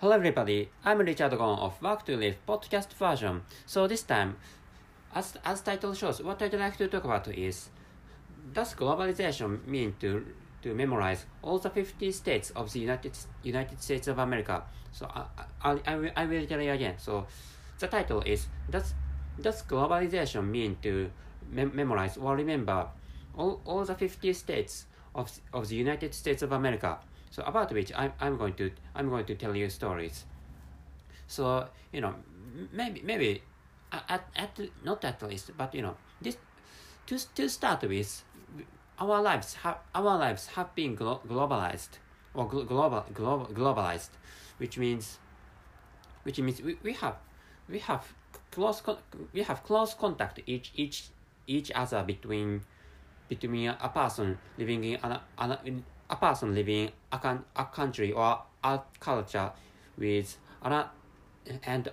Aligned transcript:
Hello 0.00 0.16
everybody, 0.16 0.70
I'm 0.82 0.96
Richard 0.96 1.36
Gon 1.36 1.58
of 1.58 1.82
Work 1.82 2.06
to 2.06 2.16
Live 2.16 2.36
podcast 2.48 2.94
version. 2.94 3.42
So 3.66 3.86
this 3.86 4.02
time, 4.02 4.38
as, 5.14 5.36
as 5.44 5.60
title 5.60 5.92
shows, 5.92 6.22
what 6.22 6.40
I'd 6.40 6.54
like 6.54 6.78
to 6.78 6.88
talk 6.88 7.04
about 7.04 7.28
is 7.28 7.68
Does 8.54 8.72
globalization 8.74 9.66
mean 9.66 9.96
to, 10.00 10.24
to 10.62 10.74
memorize 10.74 11.26
all 11.42 11.58
the 11.58 11.68
50 11.68 12.12
states 12.12 12.48
of 12.56 12.72
the 12.72 12.80
United, 12.80 13.12
United 13.42 13.82
States 13.82 14.08
of 14.08 14.18
America? 14.18 14.62
So 14.90 15.06
I, 15.14 15.26
I, 15.62 15.78
I, 15.84 15.96
will, 15.96 16.10
I 16.16 16.24
will 16.24 16.46
tell 16.46 16.62
you 16.62 16.72
again. 16.72 16.94
So 16.96 17.26
the 17.78 17.86
title 17.86 18.22
is 18.22 18.46
Does, 18.70 18.94
does 19.38 19.62
globalization 19.64 20.48
mean 20.48 20.78
to 20.80 21.10
mem- 21.52 21.76
memorize 21.76 22.16
or 22.16 22.36
remember 22.36 22.88
all, 23.36 23.60
all 23.66 23.84
the 23.84 23.94
50 23.94 24.32
states 24.32 24.86
of, 25.14 25.30
of 25.52 25.68
the 25.68 25.76
United 25.76 26.14
States 26.14 26.40
of 26.40 26.52
America? 26.52 27.00
So 27.30 27.42
about 27.44 27.72
which 27.72 27.92
I'm, 27.94 28.12
I'm 28.20 28.36
going 28.36 28.54
to 28.54 28.70
I'm 28.94 29.08
going 29.08 29.24
to 29.26 29.34
tell 29.34 29.54
you 29.54 29.68
stories. 29.70 30.24
So 31.26 31.68
you 31.92 32.00
know 32.00 32.14
maybe 32.72 33.02
maybe 33.02 33.42
at, 33.92 34.28
at 34.36 34.60
not 34.84 35.04
at 35.04 35.22
least 35.22 35.56
but 35.56 35.74
you 35.74 35.82
know 35.82 35.96
this 36.20 36.36
to 37.06 37.18
to 37.34 37.48
start 37.48 37.82
with 37.82 38.24
our 38.98 39.22
lives 39.22 39.54
have 39.54 39.78
our 39.94 40.18
lives 40.18 40.48
have 40.48 40.74
been 40.74 40.94
glo- 40.94 41.20
globalized 41.26 41.98
or 42.34 42.46
glo- 42.48 42.64
global, 42.64 43.04
global 43.14 43.46
globalized 43.46 44.10
which 44.58 44.76
means 44.78 45.18
which 46.24 46.38
means 46.38 46.60
we, 46.62 46.76
we 46.82 46.92
have 46.92 47.16
we 47.68 47.78
have 47.78 48.12
close 48.50 48.80
con- 48.80 48.98
we 49.32 49.42
have 49.42 49.62
close 49.64 49.94
contact 49.94 50.40
each 50.46 50.72
each 50.74 51.08
each 51.46 51.70
other 51.72 52.02
between 52.02 52.62
between 53.28 53.68
a 53.68 53.88
person 53.88 54.38
living 54.58 54.84
in 54.84 54.98
an, 55.02 55.18
an, 55.38 55.84
a 56.10 56.16
person 56.16 56.54
living 56.54 56.90
a, 57.12 57.18
con- 57.18 57.44
a 57.56 57.64
country 57.64 58.12
or 58.12 58.42
a 58.64 58.80
culture 58.98 59.50
with 59.96 60.36
an, 60.62 60.84
and 61.64 61.90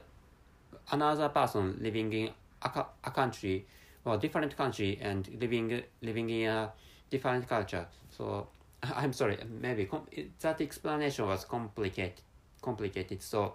another 0.92 1.30
person 1.30 1.78
living 1.82 2.12
in 2.12 2.30
a, 2.64 2.86
a 3.04 3.12
country 3.12 3.66
or 4.04 4.18
different 4.18 4.56
country 4.58 4.98
and 5.02 5.30
living 5.40 5.84
living 6.02 6.30
in 6.30 6.50
a 6.50 6.72
different 7.10 7.48
culture. 7.48 7.86
So 8.10 8.48
I'm 8.84 9.14
sorry, 9.14 9.38
maybe 9.62 9.86
com- 9.86 10.08
that 10.42 10.62
explanation 10.62 11.26
was 11.28 11.46
complicated. 11.46 12.22
Complicated. 12.62 13.22
So 13.22 13.54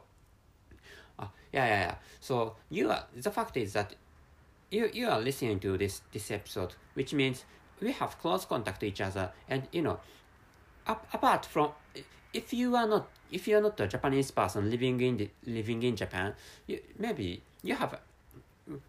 uh, 1.18 1.26
yeah, 1.52 1.66
yeah, 1.66 1.80
yeah. 1.80 1.94
So 2.20 2.56
you 2.70 2.90
are 2.90 3.04
the 3.16 3.30
fact 3.30 3.56
is 3.56 3.72
that 3.72 3.94
you 4.70 4.90
you 4.92 5.08
are 5.08 5.20
listening 5.20 5.58
to 5.60 5.76
this 5.76 6.02
this 6.12 6.30
episode, 6.30 6.74
which 6.94 7.12
means 7.12 7.44
we 7.80 7.92
have 7.92 8.18
close 8.20 8.44
contact 8.44 8.80
to 8.80 8.86
each 8.86 9.00
other, 9.00 9.32
and 9.48 9.66
you 9.72 9.82
know 9.82 9.98
apart 10.86 11.46
from 11.46 11.70
if 12.32 12.52
you 12.52 12.76
are 12.76 12.86
not 12.86 13.08
if 13.30 13.48
you 13.48 13.56
are 13.56 13.60
not 13.60 13.80
a 13.80 13.86
Japanese 13.86 14.30
person 14.30 14.70
living 14.70 15.00
in 15.00 15.16
the, 15.16 15.30
living 15.46 15.82
in 15.82 15.96
Japan, 15.96 16.34
you, 16.66 16.80
maybe 16.98 17.42
you 17.62 17.74
have 17.74 17.98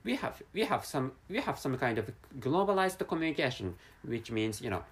we 0.03 0.15
have 0.15 0.41
we 0.53 0.65
have 0.65 0.85
some 0.85 1.11
we 1.29 1.39
have 1.39 1.57
some 1.57 1.77
kind 1.77 1.97
of 1.97 2.11
globalized 2.39 3.05
communication, 3.07 3.75
which 4.05 4.31
means 4.31 4.61
you 4.61 4.69
know, 4.69 4.83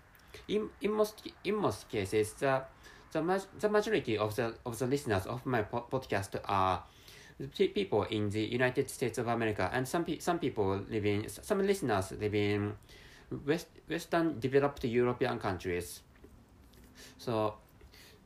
in 0.47 0.69
in 0.81 0.91
most 0.91 1.27
in 1.43 1.55
most 1.55 1.89
cases 1.89 2.33
the 2.33 2.61
the, 3.11 3.45
the 3.59 3.69
majority 3.69 4.17
of 4.17 4.35
the 4.35 4.53
of 4.65 4.79
the 4.79 4.87
listeners 4.87 5.25
of 5.25 5.45
my 5.45 5.61
po- 5.61 5.85
podcast 5.91 6.39
are 6.45 6.83
people 7.57 8.03
in 8.03 8.29
the 8.29 8.41
United 8.41 8.89
States 8.89 9.17
of 9.17 9.27
America, 9.27 9.69
and 9.73 9.87
some 9.87 10.05
pe- 10.05 10.19
some 10.19 10.39
people 10.39 10.79
living 10.89 11.27
some 11.27 11.65
listeners 11.65 12.11
live 12.11 12.35
in 12.35 12.73
West 13.45 13.67
Western 13.89 14.39
developed 14.39 14.83
European 14.83 15.39
countries. 15.39 16.01
So 17.17 17.55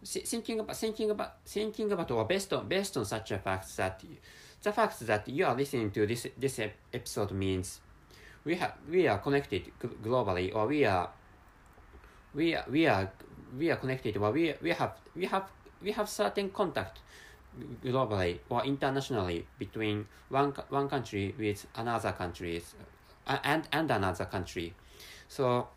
thinking 0.05 0.59
about 0.59 0.77
thinking 0.77 1.09
about 1.09 1.37
thinking 1.45 1.91
about 1.91 2.11
or 2.11 2.25
based 2.25 2.53
on 2.53 2.67
based 2.67 2.97
on 2.97 3.05
such 3.05 3.31
a 3.31 3.37
fact 3.37 3.75
that 3.77 4.03
the 4.61 4.71
fact 4.71 4.99
that 4.99 5.27
you 5.27 5.45
are 5.45 5.55
listening 5.55 5.91
to 5.91 6.05
this 6.05 6.27
this 6.37 6.59
episode 6.93 7.31
means 7.31 7.81
we 8.43 8.55
have 8.55 8.73
we 8.89 9.07
are 9.07 9.17
connected 9.17 9.71
globally 10.03 10.53
or 10.53 10.67
we 10.67 10.85
are 10.85 11.09
we 12.33 12.55
are 12.55 12.65
we 12.69 12.87
are 12.87 13.11
we 13.57 13.71
are 13.71 13.77
connected 13.77 14.17
or 14.17 14.31
we 14.31 14.53
we 14.61 14.71
have 14.71 14.93
we 15.15 15.25
have 15.25 15.49
we 15.81 15.91
have 15.91 16.07
certain 16.07 16.49
contact 16.49 16.99
globally 17.83 18.39
or 18.49 18.63
internationally 18.65 19.47
between 19.57 20.05
one 20.29 20.53
one 20.69 20.89
country 20.89 21.33
with 21.37 21.65
another 21.75 22.11
countries 22.11 22.75
and 23.27 23.67
and 23.71 23.91
another 23.91 24.25
country. 24.25 24.73
So 25.27 25.67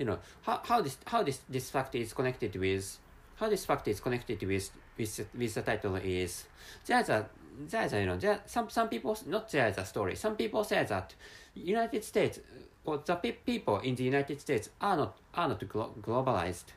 you 0.00 0.06
know 0.06 0.18
how, 0.42 0.60
how 0.64 0.80
this 0.80 0.96
how 1.06 1.22
this 1.22 1.40
this 1.48 1.70
fact 1.70 1.94
is 1.94 2.12
connected 2.14 2.56
with 2.56 2.98
how 3.36 3.48
this 3.48 3.64
fact 3.66 3.86
is 3.86 4.00
connected 4.00 4.42
with 4.42 4.70
with 4.96 5.26
with 5.38 5.54
the 5.54 5.62
title 5.62 5.94
is 5.96 6.44
there's 6.86 7.10
a 7.10 7.28
there's 7.68 7.92
a 7.92 8.00
you 8.00 8.06
know 8.06 8.16
there 8.16 8.40
some 8.46 8.70
some 8.70 8.88
people 8.88 9.16
not 9.26 9.50
there's 9.50 9.76
a 9.76 9.84
story 9.84 10.16
some 10.16 10.34
people 10.36 10.64
say 10.64 10.82
that 10.84 11.14
United 11.54 12.02
States 12.02 12.40
or 12.84 12.98
the 13.04 13.14
pe- 13.16 13.32
people 13.32 13.78
in 13.80 13.94
the 13.94 14.04
United 14.04 14.40
States 14.40 14.70
are 14.80 14.96
not 14.96 15.18
are 15.34 15.48
not 15.48 15.68
glo- 15.68 15.94
globalized 16.00 16.72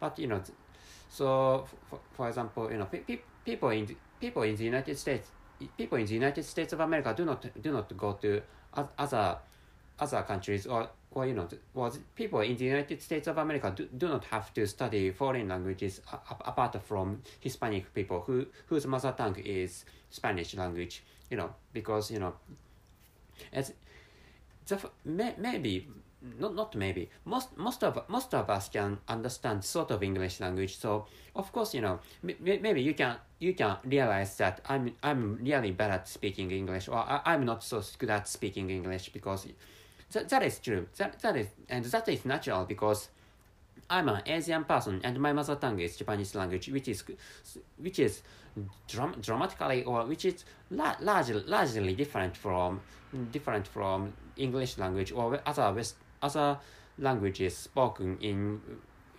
but 0.00 0.18
you 0.18 0.26
know 0.26 0.40
so 1.10 1.66
for, 1.90 2.00
for 2.12 2.28
example 2.28 2.72
you 2.72 2.78
know 2.78 2.86
pe- 2.86 3.00
pe- 3.00 3.20
people 3.44 3.68
in 3.68 3.84
the, 3.84 3.96
people 4.18 4.42
in 4.42 4.56
the 4.56 4.64
United 4.64 4.98
States 4.98 5.28
people 5.76 5.98
in 5.98 6.06
the 6.06 6.14
United 6.14 6.44
States 6.44 6.72
of 6.72 6.80
America 6.80 7.12
do 7.14 7.26
not 7.26 7.44
do 7.60 7.72
not 7.72 7.94
go 7.94 8.14
to 8.14 8.40
other 8.96 9.36
other 10.00 10.22
countries 10.22 10.66
or 10.66 10.88
or 11.10 11.26
you 11.26 11.34
know 11.34 11.48
was 11.74 11.98
people 12.14 12.40
in 12.40 12.56
the 12.56 12.64
United 12.64 13.00
States 13.02 13.26
of 13.28 13.38
America 13.38 13.72
do, 13.74 13.88
do 13.96 14.08
not 14.08 14.24
have 14.24 14.52
to 14.54 14.66
study 14.66 15.10
foreign 15.10 15.48
languages 15.48 16.00
apart 16.12 16.80
from 16.84 17.22
Hispanic 17.40 17.92
people 17.94 18.20
who 18.20 18.46
whose 18.66 18.86
mother 18.86 19.14
tongue 19.16 19.38
is 19.44 19.84
Spanish 20.10 20.54
language 20.54 21.02
you 21.30 21.36
know 21.36 21.54
because 21.72 22.10
you 22.10 22.18
know 22.18 22.34
as 23.52 23.72
the 24.66 24.90
may, 25.04 25.34
maybe 25.38 25.88
not 26.38 26.54
not 26.54 26.74
maybe 26.74 27.08
most 27.24 27.56
most 27.56 27.84
of 27.84 27.98
most 28.08 28.34
of 28.34 28.50
us 28.50 28.68
can 28.68 28.98
understand 29.08 29.64
sort 29.64 29.90
of 29.90 30.02
English 30.02 30.40
language. 30.40 30.76
So 30.76 31.06
of 31.34 31.52
course 31.52 31.74
you 31.74 31.80
know 31.80 32.00
maybe 32.22 32.82
you 32.82 32.94
can 32.94 33.16
you 33.38 33.54
can 33.54 33.76
realize 33.84 34.36
that 34.38 34.60
I'm 34.68 34.94
I'm 35.02 35.36
really 35.36 35.70
bad 35.70 35.90
at 35.90 36.08
speaking 36.08 36.50
English 36.50 36.88
or 36.88 36.96
I, 36.96 37.20
I'm 37.24 37.44
not 37.44 37.62
so 37.62 37.82
good 37.98 38.10
at 38.10 38.26
speaking 38.28 38.70
English 38.70 39.10
because 39.10 39.46
that, 40.12 40.28
that 40.28 40.42
is 40.42 40.58
true 40.58 40.86
that 40.96 41.20
that 41.20 41.36
is 41.36 41.48
and 41.68 41.84
that 41.84 42.08
is 42.08 42.24
natural 42.24 42.64
because 42.64 43.08
I'm 43.90 44.08
an 44.08 44.22
Asian 44.26 44.64
person 44.64 45.00
and 45.04 45.18
my 45.18 45.32
mother 45.32 45.56
tongue 45.56 45.80
is 45.80 45.96
Japanese 45.96 46.34
language 46.34 46.68
which 46.68 46.88
is 46.88 47.04
which 47.78 47.98
is 47.98 48.22
dram- 48.86 49.16
dramatically 49.20 49.84
or 49.84 50.04
which 50.06 50.24
is 50.24 50.44
la- 50.70 50.96
largely 51.00 51.42
largely 51.46 51.94
different 51.94 52.36
from 52.36 52.80
different 53.32 53.66
from 53.66 54.12
English 54.36 54.78
language 54.78 55.12
or 55.12 55.40
other 55.46 55.72
west 55.72 55.96
other 56.22 56.58
languages 56.98 57.56
spoken 57.56 58.18
in 58.20 58.60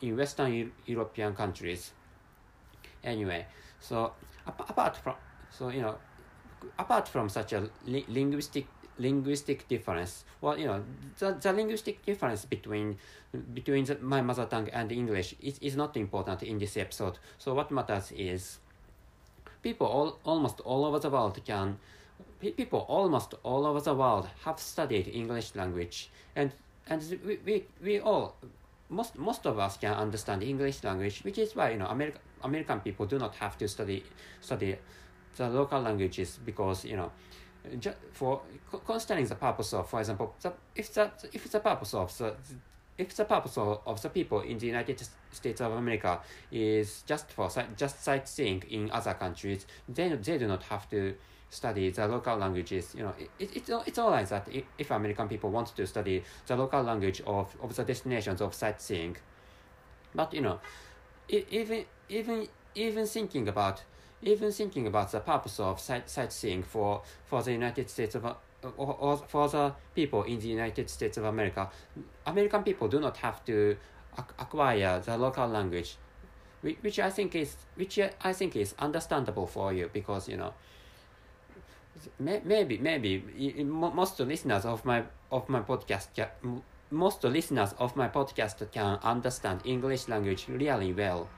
in 0.01 0.15
Western 0.17 0.71
European 0.85 1.33
countries. 1.35 1.91
Anyway, 3.03 3.45
so 3.79 4.13
apart 4.45 4.97
from 4.97 5.15
so 5.49 5.69
you 5.69 5.81
know, 5.81 5.95
apart 6.77 7.07
from 7.07 7.29
such 7.29 7.53
a 7.53 7.69
li- 7.85 8.05
linguistic 8.07 8.67
linguistic 8.99 9.67
difference, 9.67 10.25
well 10.41 10.57
you 10.57 10.67
know 10.67 10.83
the, 11.17 11.31
the 11.31 11.53
linguistic 11.53 12.05
difference 12.05 12.45
between 12.45 12.97
between 13.53 13.85
the, 13.85 13.97
my 13.99 14.21
mother 14.21 14.45
tongue 14.45 14.69
and 14.69 14.91
English 14.91 15.35
is, 15.41 15.59
is 15.59 15.75
not 15.75 15.95
important 15.97 16.43
in 16.43 16.59
this 16.59 16.77
episode. 16.77 17.17
So 17.37 17.53
what 17.53 17.71
matters 17.71 18.11
is 18.11 18.59
people 19.61 19.87
all 19.87 20.19
almost 20.23 20.59
all 20.61 20.85
over 20.85 20.99
the 20.99 21.09
world 21.09 21.39
can 21.45 21.77
people 22.39 22.85
almost 22.87 23.33
all 23.43 23.65
over 23.65 23.81
the 23.81 23.93
world 23.93 24.27
have 24.45 24.59
studied 24.59 25.07
English 25.07 25.55
language 25.55 26.09
and 26.35 26.51
and 26.87 27.01
we, 27.25 27.37
we, 27.45 27.65
we 27.83 27.99
all 27.99 28.35
most 28.89 29.17
most 29.17 29.45
of 29.45 29.59
us 29.59 29.77
can 29.77 29.93
understand 29.93 30.43
English 30.43 30.83
language, 30.83 31.23
which 31.23 31.37
is 31.37 31.55
why 31.55 31.71
you 31.71 31.77
know 31.77 31.87
American 31.87 32.21
American 32.43 32.79
people 32.79 33.05
do 33.05 33.19
not 33.19 33.35
have 33.35 33.57
to 33.57 33.67
study 33.67 34.03
study 34.41 34.75
the 35.37 35.49
local 35.49 35.79
languages 35.79 36.39
because 36.43 36.85
you 36.85 36.97
know 36.97 37.11
for 38.13 38.41
considering 38.85 39.25
the 39.25 39.35
purpose 39.35 39.73
of, 39.73 39.89
for 39.89 39.99
example, 39.99 40.35
the, 40.41 40.53
if 40.75 40.93
the 40.93 41.11
if 41.33 41.49
the 41.51 41.59
purpose 41.59 41.93
of 41.93 42.17
the 42.17 42.35
if 42.97 43.15
the 43.15 43.25
purpose 43.25 43.57
of, 43.57 43.81
of 43.85 44.01
the 44.01 44.09
people 44.09 44.41
in 44.41 44.57
the 44.57 44.67
United 44.67 45.01
States 45.31 45.61
of 45.61 45.71
America 45.71 46.19
is 46.51 47.03
just 47.05 47.31
for 47.31 47.49
just 47.77 48.03
sightseeing 48.03 48.63
in 48.69 48.91
other 48.91 49.13
countries, 49.13 49.65
then 49.87 50.19
they 50.21 50.37
do 50.37 50.47
not 50.47 50.63
have 50.63 50.89
to 50.89 51.15
study 51.49 51.89
the 51.89 52.07
local 52.07 52.37
languages. 52.37 52.93
You 52.95 53.03
know, 53.03 53.13
it, 53.17 53.29
it, 53.39 53.49
it's, 53.55 53.69
it's 53.87 53.97
all 53.97 54.11
right 54.11 54.27
that 54.27 54.47
if 54.77 54.91
American 54.91 55.27
people 55.27 55.49
want 55.49 55.75
to 55.75 55.87
study 55.87 56.23
the 56.45 56.55
local 56.55 56.83
language 56.83 57.21
of, 57.25 57.55
of 57.61 57.75
the 57.75 57.83
destinations 57.83 58.41
of 58.41 58.53
sightseeing, 58.53 59.15
but 60.13 60.33
you 60.33 60.41
know, 60.41 60.59
even 61.29 61.85
even 62.09 62.47
even 62.75 63.05
thinking 63.05 63.47
about 63.47 63.83
even 64.21 64.51
thinking 64.51 64.87
about 64.87 65.11
the 65.11 65.19
purpose 65.19 65.59
of 65.59 65.79
sight, 65.79 66.09
sightseeing 66.09 66.63
for 66.63 67.01
for 67.25 67.41
the 67.43 67.51
United 67.51 67.89
States 67.89 68.15
of 68.15 68.25
uh, 68.25 68.33
or, 68.77 68.95
or 68.99 69.17
for 69.17 69.47
the 69.47 69.73
people 69.95 70.23
in 70.23 70.39
the 70.39 70.47
United 70.47 70.89
States 70.89 71.17
of 71.17 71.23
America, 71.23 71.69
American 72.25 72.63
people 72.63 72.87
do 72.87 72.99
not 72.99 73.17
have 73.17 73.43
to 73.45 73.77
acquire 74.37 74.99
the 74.99 75.17
local 75.17 75.47
language 75.47 75.95
which, 76.61 76.77
which 76.81 76.99
I 76.99 77.09
think 77.09 77.35
is 77.35 77.55
which 77.75 77.99
I 77.99 78.33
think 78.33 78.55
is 78.55 78.75
understandable 78.79 79.47
for 79.47 79.71
you 79.73 79.89
because 79.93 80.27
you 80.27 80.37
know 80.37 80.53
maybe 82.19 82.77
maybe 82.77 83.63
most 83.63 84.19
listeners 84.19 84.65
of 84.65 84.85
my 84.85 85.03
of 85.31 85.47
my 85.49 85.61
podcast 85.61 86.07
most 86.91 87.23
listeners 87.23 87.73
of 87.77 87.95
my 87.95 88.07
podcast 88.07 88.71
can 88.71 88.97
understand 89.03 89.61
English 89.63 90.07
language 90.07 90.47
really 90.47 90.91
well. 90.91 91.29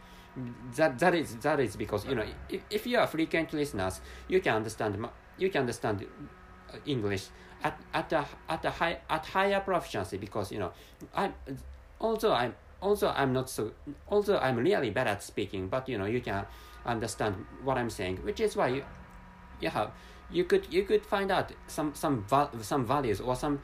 That 0.75 0.97
that 0.99 1.13
is 1.13 1.35
that 1.37 1.59
is 1.59 1.75
because 1.75 2.05
you 2.05 2.15
know 2.15 2.25
if, 2.47 2.61
if 2.69 2.87
you 2.87 2.97
are 2.97 3.07
frequent 3.07 3.51
listeners, 3.51 3.99
you 4.29 4.39
can 4.39 4.55
understand 4.55 5.05
you 5.37 5.49
can 5.49 5.61
understand 5.61 6.05
uh, 6.71 6.77
English 6.85 7.27
at 7.63 7.77
at 7.93 8.13
a 8.13 8.25
at 8.47 8.63
a 8.63 8.69
high 8.69 8.99
at 9.09 9.25
higher 9.25 9.59
proficiency 9.59 10.17
because 10.17 10.51
you 10.51 10.59
know 10.59 10.71
I 11.13 11.31
also 11.99 12.31
I'm 12.31 12.55
also 12.81 13.09
I'm 13.09 13.33
not 13.33 13.49
so 13.49 13.71
also 14.07 14.37
I'm 14.39 14.57
really 14.57 14.89
bad 14.89 15.07
at 15.07 15.21
speaking, 15.21 15.67
but 15.67 15.89
you 15.89 15.97
know 15.97 16.05
you 16.05 16.21
can 16.21 16.45
understand 16.85 17.35
what 17.63 17.77
I'm 17.77 17.89
saying, 17.89 18.17
which 18.23 18.39
is 18.39 18.55
why 18.55 18.69
you 18.69 18.83
you 19.59 19.69
have 19.69 19.91
you 20.31 20.45
could 20.45 20.71
you 20.71 20.83
could 20.83 21.05
find 21.05 21.31
out 21.31 21.51
some 21.67 21.93
some 21.93 22.25
some 22.61 22.85
values 22.85 23.19
or 23.19 23.35
some 23.35 23.59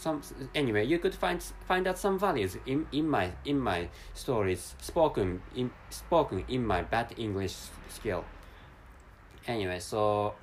some 0.00 0.22
anyway 0.54 0.84
you 0.84 0.98
could 0.98 1.14
find 1.14 1.42
find 1.68 1.86
out 1.86 1.98
some 1.98 2.18
values 2.18 2.56
in, 2.66 2.86
in 2.92 3.08
my 3.08 3.30
in 3.44 3.58
my 3.58 3.88
stories 4.14 4.74
spoken 4.80 5.42
in 5.54 5.70
spoken 5.90 6.44
in 6.48 6.66
my 6.66 6.82
bad 6.82 7.12
english 7.16 7.56
skill. 7.88 8.24
Anyway 9.46 9.78
so 9.78 10.34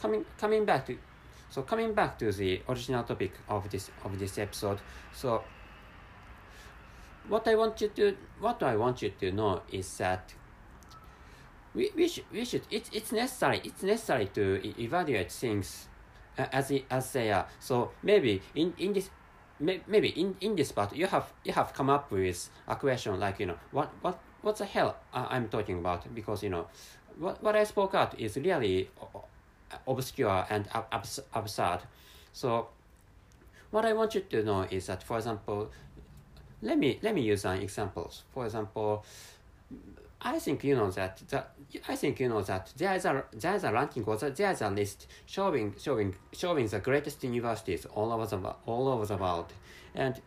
coming 0.00 0.24
coming 0.38 0.64
back 0.64 0.86
to 0.86 0.98
so 1.50 1.62
coming 1.62 1.94
back 1.94 2.18
to 2.18 2.32
the 2.32 2.60
original 2.68 3.04
topic 3.04 3.32
of 3.48 3.70
this 3.70 3.90
of 4.04 4.18
this 4.18 4.38
episode 4.38 4.78
so 5.12 5.42
what 7.28 7.46
i 7.48 7.54
want 7.54 7.80
you 7.80 7.88
to 7.88 8.16
what 8.40 8.62
i 8.62 8.76
want 8.76 9.02
you 9.02 9.10
to 9.10 9.32
know 9.32 9.62
is 9.72 9.96
that 9.98 10.34
we, 11.74 11.90
we 11.94 12.08
should 12.08 12.24
we 12.32 12.44
should 12.44 12.62
it's 12.70 12.90
it's 12.92 13.12
necessary 13.12 13.60
it's 13.64 13.82
necessary 13.82 14.26
to 14.26 14.60
evaluate 14.80 15.30
things 15.30 15.88
as 16.38 16.72
as 16.90 17.12
they 17.12 17.32
are. 17.32 17.46
So 17.60 17.90
maybe 18.02 18.42
in 18.54 18.74
in 18.78 18.92
this 18.92 19.10
maybe 19.58 20.08
in 20.08 20.36
in 20.40 20.54
this 20.54 20.72
part 20.72 20.94
you 20.94 21.06
have 21.06 21.32
you 21.44 21.52
have 21.52 21.72
come 21.72 21.88
up 21.88 22.10
with 22.10 22.50
a 22.68 22.76
question 22.76 23.18
like 23.18 23.40
you 23.40 23.46
know 23.46 23.58
what 23.70 23.90
what 24.02 24.18
what 24.42 24.56
the 24.56 24.64
hell 24.64 24.96
uh, 25.14 25.26
I'm 25.30 25.48
talking 25.48 25.78
about 25.78 26.14
because 26.14 26.42
you 26.42 26.50
know 26.50 26.66
what 27.18 27.42
what 27.42 27.56
I 27.56 27.64
spoke 27.64 27.94
out 27.94 28.18
is 28.20 28.36
really 28.36 28.90
uh, 29.00 29.20
obscure 29.88 30.46
and 30.50 30.68
abs 30.92 31.20
absurd. 31.34 31.80
So 32.32 32.68
what 33.70 33.84
I 33.84 33.92
want 33.92 34.14
you 34.14 34.20
to 34.20 34.42
know 34.42 34.66
is 34.70 34.86
that 34.86 35.02
for 35.02 35.16
example, 35.16 35.70
let 36.62 36.78
me 36.78 36.98
let 37.02 37.14
me 37.14 37.22
use 37.22 37.44
an 37.44 37.62
example. 37.62 38.12
For 38.32 38.44
example, 38.44 39.04
I 40.26 40.40
think 40.40 40.64
you 40.64 40.74
know 40.74 40.90
that, 40.90 41.22
that 41.28 41.52
I 41.88 41.94
think 41.94 42.18
you 42.18 42.28
know 42.28 42.42
that 42.42 42.72
there 42.76 42.94
is 42.96 43.04
a 43.04 43.24
there 43.32 43.54
is 43.54 43.62
a 43.62 43.72
ranking 43.72 44.02
or 44.04 44.16
there 44.16 44.50
is 44.50 44.60
a 44.60 44.70
list 44.70 45.06
showing 45.24 45.76
showing 45.78 46.16
showing 46.32 46.66
the 46.66 46.80
greatest 46.80 47.22
universities 47.22 47.86
all 47.86 48.12
over 48.12 48.26
the 48.26 48.54
all 48.66 48.88
over 48.88 49.06
the 49.06 49.16
world, 49.16 49.52
and 49.94 50.20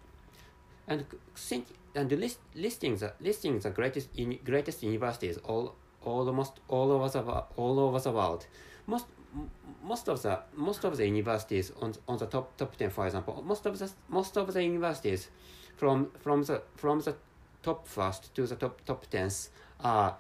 and 0.87 1.05
think 1.35 1.67
and 1.95 2.09
list 2.13 2.39
listing 2.55 2.95
the 2.95 3.11
listing 3.19 3.59
the 3.59 3.71
greatest 3.71 4.07
in, 4.15 4.39
greatest 4.45 4.83
universities 4.83 5.37
all 5.43 5.75
almost 6.01 6.53
all 6.69 6.93
over 6.93 7.09
the 7.09 7.21
all 7.57 7.77
over 7.77 7.99
the 7.99 8.11
world. 8.11 8.47
Most 8.87 9.05
most 9.83 10.07
of 10.07 10.21
the 10.21 10.39
most 10.55 10.85
of 10.85 10.95
the 10.95 11.05
universities 11.05 11.73
on 11.81 11.93
on 12.07 12.17
the 12.17 12.25
top 12.25 12.55
top 12.55 12.73
ten, 12.77 12.89
for 12.89 13.05
example, 13.05 13.43
most 13.45 13.65
of 13.65 13.77
the 13.77 13.91
most 14.07 14.37
of 14.37 14.53
the 14.53 14.63
universities 14.63 15.29
from 15.75 16.09
from 16.23 16.43
the 16.43 16.61
from 16.77 17.01
the 17.01 17.15
top 17.63 17.87
first 17.87 18.33
to 18.35 18.45
the 18.45 18.55
top 18.55 18.83
top 18.85 19.05
tens 19.09 19.49
are 19.81 20.15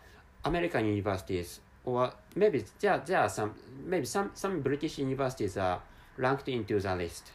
American 0.45 0.85
universities, 0.85 1.59
or 1.83 2.11
maybe 2.35 2.63
there, 2.79 3.01
there 3.05 3.19
are 3.19 3.29
some 3.29 3.55
maybe 3.85 4.05
some, 4.05 4.31
some 4.33 4.61
British 4.61 4.97
universities 4.97 5.57
are 5.57 5.81
ranked 6.17 6.47
into 6.47 6.79
the 6.79 6.95
list, 6.95 7.31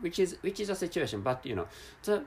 which 0.00 0.18
is 0.18 0.36
which 0.42 0.60
is 0.60 0.70
a 0.70 0.76
situation. 0.76 1.22
But 1.22 1.44
you 1.46 1.54
know 1.54 1.66
the 2.04 2.24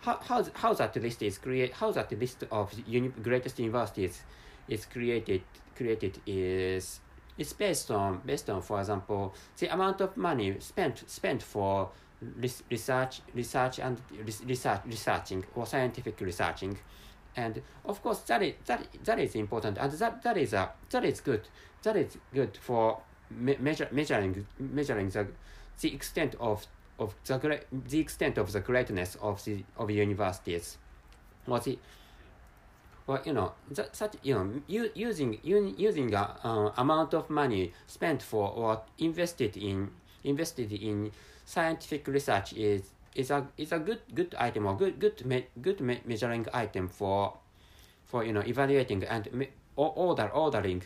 how 0.00 0.18
how, 0.22 0.44
how 0.54 0.74
that 0.74 0.94
list 0.96 1.22
is 1.22 1.38
create 1.38 1.72
how 1.72 1.90
that 1.92 2.12
list 2.18 2.44
of 2.50 2.72
uni- 2.86 3.12
greatest 3.22 3.58
universities 3.58 4.22
is 4.68 4.84
created 4.86 5.42
created 5.76 6.20
is 6.26 7.00
it's 7.38 7.52
based 7.52 7.90
on 7.90 8.20
based 8.24 8.48
on 8.48 8.62
for 8.62 8.78
example 8.78 9.34
the 9.58 9.72
amount 9.72 10.00
of 10.00 10.16
money 10.16 10.54
spent 10.60 11.08
spent 11.08 11.42
for 11.42 11.90
research 12.70 13.20
research 13.34 13.78
and 13.78 14.00
research 14.46 14.80
researching 14.86 15.44
or 15.54 15.66
scientific 15.66 16.20
researching. 16.20 16.78
And 17.36 17.62
of 17.84 18.02
course 18.02 18.20
that 18.20 18.42
is 18.42 18.54
that 18.66 18.86
that 19.04 19.18
is 19.18 19.34
important 19.34 19.78
and 19.78 19.92
that 19.92 20.22
that 20.22 20.36
is 20.36 20.52
a 20.52 20.70
that 20.90 21.04
is 21.04 21.20
good. 21.20 21.42
That 21.82 21.96
is 21.96 22.16
good 22.32 22.56
for 22.60 23.00
me- 23.30 23.56
measure, 23.58 23.88
measuring 23.90 24.46
measuring 24.58 25.10
the 25.10 25.26
the 25.80 25.94
extent 25.94 26.36
of 26.40 26.66
of 26.98 27.14
the 27.24 27.38
great 27.38 27.62
the 27.88 27.98
extent 27.98 28.38
of 28.38 28.52
the 28.52 28.60
greatness 28.60 29.16
of 29.20 29.44
the 29.44 29.64
of 29.76 29.90
universities. 29.90 30.78
Or 31.46 31.60
the 31.60 31.78
well, 33.06 33.20
you 33.24 33.34
know, 33.34 33.52
that, 33.70 33.94
such, 33.94 34.14
you 34.22 34.34
know, 34.34 34.62
u- 34.66 34.90
using 34.94 35.38
u- 35.42 35.74
using 35.76 36.14
a 36.14 36.38
uh, 36.42 36.72
amount 36.78 37.12
of 37.12 37.28
money 37.28 37.72
spent 37.86 38.22
for 38.22 38.48
or 38.50 38.82
invested 38.98 39.56
in 39.56 39.90
invested 40.22 40.72
in 40.72 41.10
scientific 41.44 42.06
research 42.08 42.52
is 42.54 42.82
is 43.14 43.30
a 43.30 43.46
is 43.56 43.72
a 43.72 43.78
good 43.78 44.00
good 44.14 44.34
item 44.38 44.66
or 44.66 44.76
good 44.76 44.98
good 44.98 45.24
me, 45.24 45.46
good 45.60 45.80
me, 45.80 46.00
measuring 46.04 46.46
item 46.52 46.88
for 46.88 47.34
for 48.04 48.24
you 48.24 48.32
know 48.32 48.42
evaluating 48.46 49.04
and 49.04 49.32
me, 49.32 49.48
order 49.76 50.28
ordering 50.28 50.82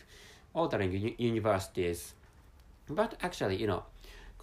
ordering 0.55 1.15
universities. 1.19 2.15
But 2.89 3.15
actually 3.23 3.57
you 3.57 3.67
know 3.67 3.85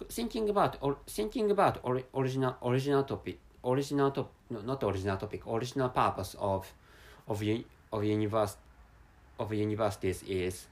thinking 0.08 0.48
about 0.48 0.76
or 0.80 0.98
thinking 1.06 1.50
about 1.50 1.80
or, 1.82 2.02
original 2.14 2.56
original 2.62 3.04
topic 3.04 3.38
original 3.64 4.10
top 4.10 4.32
no, 4.50 4.60
not 4.60 4.82
original 4.84 5.16
topic 5.16 5.46
original 5.46 5.88
purpose 5.88 6.36
of 6.38 6.72
of 7.28 7.42
of 7.92 8.04
univers 8.04 8.56
of 9.38 9.52
universities 9.52 10.22
is 10.22 10.66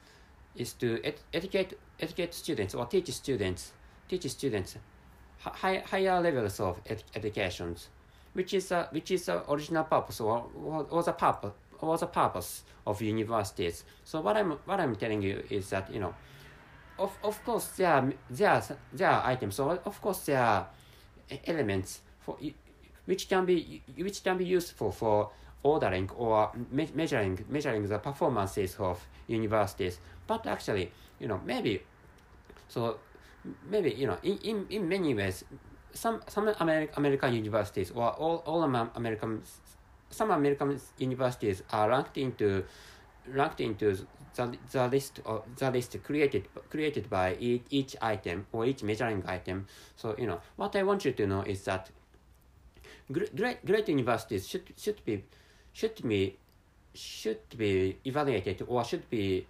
is 0.57 0.73
to 0.75 1.01
ed, 1.05 1.21
educate 1.33 1.75
educate 2.01 2.35
students 2.35 2.75
or 2.75 2.87
teach 2.87 3.11
students 3.13 3.73
teach 4.09 4.29
students 4.31 4.77
high, 5.51 5.83
higher 5.87 6.21
levels 6.21 6.61
of 6.61 6.81
ed 6.87 7.03
educations, 7.15 7.89
which 8.33 8.55
is 8.55 8.71
a, 8.71 8.89
which 8.91 9.11
is 9.11 9.27
the 9.27 9.51
original 9.51 9.85
purpose 9.85 10.21
or, 10.21 10.47
or, 10.57 10.87
or 10.91 11.03
the 11.03 11.13
purpose 11.13 11.53
or 11.81 11.99
the 11.99 12.07
purpose 12.07 12.63
of 12.87 13.01
universities. 13.03 13.85
So 14.05 14.21
what 14.21 14.37
I'm 14.37 14.53
what 14.65 14.81
I'm 14.81 14.97
telling 14.97 15.23
you 15.23 15.43
is 15.51 15.71
that 15.71 15.93
you 15.93 16.01
know, 16.01 16.15
of 16.99 17.17
of 17.23 17.43
course 17.45 17.67
there 17.77 17.93
are 17.93 18.13
there 18.31 18.51
are, 18.51 18.63
there 18.93 19.11
are 19.11 19.27
items. 19.27 19.57
So 19.57 19.79
of 19.85 20.01
course 20.01 20.27
there 20.27 20.41
are 20.41 20.67
elements 21.47 22.01
for 22.21 22.39
which 23.07 23.29
can 23.29 23.45
be 23.45 23.83
which 23.97 24.23
can 24.23 24.39
be 24.39 24.45
useful 24.45 24.93
for 24.93 25.31
ordering 25.63 26.11
or 26.17 26.51
me 26.71 26.89
measuring 26.95 27.45
measuring 27.49 27.87
the 27.87 27.99
performances 27.99 28.77
of 28.79 29.07
universities. 29.27 29.99
But 30.27 30.47
actually, 30.47 30.91
you 31.19 31.29
know, 31.29 31.41
maybe 31.45 31.83
so 32.69 32.99
maybe 33.69 33.91
you 33.91 34.07
know 34.07 34.19
in, 34.23 34.39
in, 34.39 34.67
in 34.71 34.89
many 34.89 35.15
ways 35.15 35.45
some 35.93 36.21
some 36.29 36.49
American 36.61 36.95
American 36.97 37.33
universities 37.33 37.91
or 37.95 38.11
all, 38.11 38.43
all 38.47 38.63
American 38.63 39.43
some 40.11 40.31
American 40.31 40.81
universities 40.99 41.63
are 41.71 41.89
ranked 41.89 42.17
into 42.19 42.65
ranked 43.27 43.61
into 43.61 44.07
the, 44.37 44.57
the 44.73 44.89
list 44.89 45.21
of 45.25 45.43
the 45.57 45.71
list 45.71 45.97
created 46.03 46.49
created 46.71 47.09
by 47.09 47.37
each, 47.39 47.63
each 47.71 47.97
item 48.03 48.47
or 48.53 48.67
each 48.67 48.83
measuring 48.83 49.23
item. 49.27 49.67
So 49.97 50.15
you 50.19 50.27
know 50.27 50.41
what 50.57 50.75
I 50.77 50.83
want 50.83 51.05
you 51.05 51.13
to 51.13 51.27
know 51.27 51.43
is 51.43 51.65
that 51.65 51.91
great 53.13 53.65
great 53.65 53.89
universities 53.89 54.49
should 54.49 54.73
should 54.77 55.05
be 55.05 55.25
should 55.73 56.03
be 56.03 56.37
should 56.95 57.43
be 57.57 57.99
evaluated 58.05 58.65
or 58.69 58.85
should 58.85 59.09
be 59.11 59.47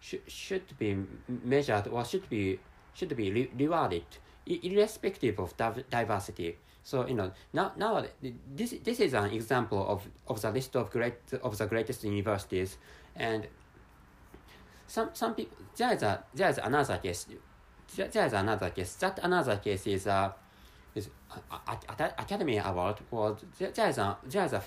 should, 0.00 0.22
should 0.26 0.78
be 0.78 0.96
measured 1.28 1.88
or 1.88 2.04
should 2.04 2.28
be 2.28 2.58
should 2.96 3.14
be 3.16 3.30
re 3.30 3.50
rewarded 3.58 4.06
irrespective 4.46 5.38
of 5.40 5.54
diversity. 5.90 6.56
So 6.82 7.06
you 7.06 7.14
know 7.14 7.32
now 7.52 7.72
now 7.76 8.04
this 8.54 8.74
this 8.82 9.00
is 9.00 9.12
an 9.12 9.30
example 9.32 9.84
of, 9.88 10.08
of 10.28 10.40
the 10.40 10.50
list 10.50 10.76
of 10.76 10.90
great 10.90 11.14
of 11.42 11.58
the 11.58 11.66
greatest 11.66 12.04
universities, 12.04 12.78
and 13.16 13.46
some 14.86 15.10
some 15.12 15.34
people 15.34 15.56
there 15.76 15.92
is 15.92 16.02
a 16.02 16.24
there 16.34 16.48
is 16.48 16.58
another 16.58 16.98
case. 16.98 17.26
There, 17.94 18.26
is 18.26 18.32
another 18.32 18.70
case. 18.70 18.94
That 18.94 19.20
another 19.22 19.56
case 19.56 19.86
is 19.86 20.06
uh, 20.06 20.32
is 20.96 21.10
uh, 21.30 21.58
uh, 21.68 22.08
Academy 22.18 22.58
Award 22.58 22.96
or 23.10 23.36
there's 23.58 23.98
a 23.98 24.16
there's 24.24 24.52
a 24.52 24.62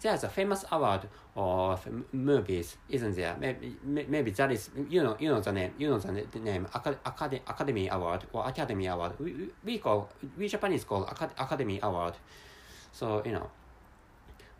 there's 0.00 0.24
a 0.24 0.28
famous 0.28 0.64
award 0.72 1.08
of 1.36 1.86
movies, 2.12 2.76
isn't 2.88 3.14
there? 3.14 3.36
Maybe 3.38 3.76
maybe 3.84 4.30
that 4.32 4.50
is 4.50 4.70
you 4.88 5.02
know 5.02 5.16
you 5.20 5.28
know 5.28 5.40
the 5.40 5.52
name 5.52 5.72
you 5.78 5.88
know 5.90 5.98
the 5.98 6.38
name 6.40 6.66
Academy 6.74 7.42
Academy 7.46 7.88
Award 7.88 8.24
or 8.32 8.48
Academy 8.48 8.86
Award. 8.86 9.12
We, 9.20 9.50
we 9.64 9.78
call 9.78 10.08
we 10.38 10.48
Japanese 10.48 10.84
call 10.84 11.04
Academy 11.04 11.78
Award. 11.82 12.14
So 12.92 13.22
you 13.24 13.32
know 13.32 13.50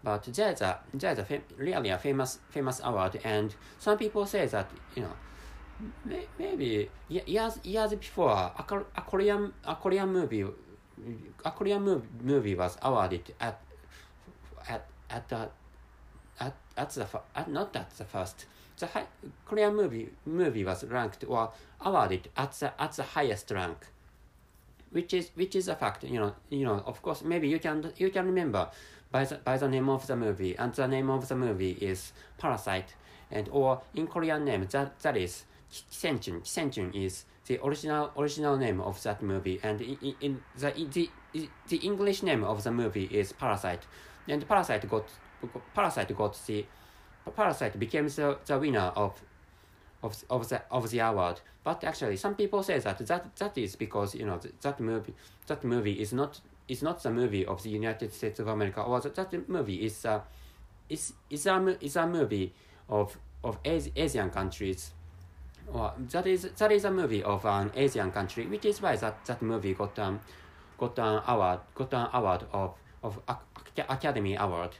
but 0.07 0.23
there's 0.23 0.61
a 0.61 0.79
there's 0.95 1.19
a 1.19 1.27
really 1.57 1.89
a 1.89 1.99
famous 1.99 2.39
famous 2.51 2.81
award, 2.85 3.19
and 3.25 3.55
some 3.79 3.99
people 3.99 4.25
say 4.27 4.47
that 4.47 4.71
you 4.95 5.03
know 5.03 5.13
maybe 6.39 6.89
years 7.09 7.59
years 7.65 7.95
before 7.95 8.53
a 8.57 9.03
Korean 9.03 9.53
a 9.65 9.75
Korean 9.75 10.13
movie 10.13 10.45
a 11.45 11.51
Korean 11.51 11.83
movie, 11.83 12.09
movie 12.23 12.55
was 12.55 12.77
awarded 12.83 13.35
at 13.41 13.61
at 14.69 14.87
at 15.11 15.29
the 15.29 15.49
at 16.41 16.55
at 16.77 16.91
the 16.91 17.07
at, 17.35 17.49
not 17.49 17.75
at 17.77 17.91
the 17.91 18.05
first 18.05 18.47
the 18.79 18.87
high, 18.87 19.07
Korean 19.47 19.75
movie 19.75 20.11
movie 20.25 20.65
was 20.65 20.85
ranked 20.85 21.25
or 21.27 21.51
awarded 21.81 22.29
at 22.37 22.53
the 22.53 22.83
at 22.83 22.93
the 22.93 23.03
highest 23.03 23.51
rank 23.51 23.87
which 24.91 25.15
is 25.15 25.31
which 25.35 25.55
is 25.55 25.69
a 25.69 25.75
fact 25.75 26.05
you 26.05 26.19
know 26.19 26.35
you 26.51 26.65
know 26.65 26.83
of 26.87 27.01
course 27.03 27.23
maybe 27.23 27.49
you 27.49 27.59
can 27.59 27.93
you 27.97 28.11
can 28.11 28.27
remember 28.27 28.69
by 29.11 29.25
the 29.25 29.37
by 29.37 29.57
the 29.57 29.69
name 29.69 29.89
of 29.89 30.07
the 30.07 30.17
movie 30.17 30.57
and 30.57 30.75
the 30.75 30.89
name 30.89 31.11
of 31.11 31.29
the 31.29 31.37
movie 31.37 31.73
is 31.81 32.13
parasite 32.39 32.95
and 33.31 33.49
or 33.51 33.81
in 33.95 34.07
korean 34.07 34.45
name 34.45 34.67
that 34.71 34.99
that 35.01 35.17
is 35.17 35.45
Kisenchun. 35.71 36.43
Kisenchun 36.43 36.95
is 36.95 37.25
the 37.47 37.59
original 37.65 38.13
original 38.17 38.57
name 38.57 38.81
of 38.81 39.03
that 39.03 39.23
movie 39.23 39.61
and 39.63 39.81
in, 39.81 40.15
in, 40.21 40.41
the, 40.59 40.73
the 41.35 41.49
the 41.69 41.77
english 41.77 42.23
name 42.23 42.43
of 42.43 42.63
the 42.65 42.71
movie 42.71 43.05
is 43.05 43.33
parasite 43.33 43.83
and 44.29 44.47
parasite 44.49 44.89
got 44.89 45.09
parasite 45.75 46.17
got 46.17 46.35
the 46.47 46.65
parasite 47.35 47.79
became 47.79 48.09
the, 48.09 48.39
the 48.47 48.59
winner 48.59 48.93
of 48.97 49.21
of 50.03 50.25
of 50.31 50.49
the 50.49 50.63
of 50.71 50.91
the 50.91 51.01
award. 51.01 51.41
But 51.65 51.85
actually, 51.85 52.17
some 52.17 52.35
people 52.35 52.63
say 52.63 52.79
that 52.79 52.99
that 53.07 53.37
that 53.37 53.59
is 53.59 53.77
because 53.77 54.15
you 54.15 54.25
know 54.27 54.41
that 54.63 54.81
movie 54.81 55.15
that 55.47 55.65
movie 55.65 56.01
is 56.01 56.13
not 56.13 56.41
is 56.69 56.83
not 56.83 57.03
the 57.03 57.11
movie 57.11 57.45
of 57.45 57.63
the 57.63 57.71
United 57.71 58.13
States 58.13 58.41
of 58.41 58.49
America, 58.49 58.81
or 58.83 59.01
that, 59.01 59.15
that 59.15 59.49
movie 59.49 59.85
is 59.85 60.05
uh, 60.05 60.21
is 60.89 61.13
is 61.31 61.47
a 61.47 61.77
is 61.85 61.97
a 61.97 62.07
movie 62.07 62.53
of 62.89 63.19
of 63.43 63.59
Asi- 63.65 63.93
Asian 63.97 64.31
countries. 64.31 64.93
Or 65.73 65.93
that 65.99 66.27
is 66.27 66.43
that 66.59 66.73
is 66.73 66.85
a 66.85 66.91
movie 66.91 67.23
of 67.23 67.45
an 67.45 67.73
Asian 67.75 68.13
country, 68.13 68.47
which 68.47 68.65
is 68.65 68.81
why 68.81 68.97
that, 68.97 69.25
that 69.25 69.43
movie 69.43 69.75
got 69.75 69.99
um 69.99 70.21
got 70.79 70.99
an 70.99 71.23
award 71.27 71.61
got 71.75 71.93
an 71.93 72.09
award 72.13 72.45
of 72.53 72.75
of 73.03 73.19
Ac- 73.29 73.85
Academy 73.89 74.37
Award. 74.37 74.77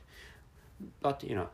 But 1.01 1.25
you 1.25 1.35
know, 1.35 1.49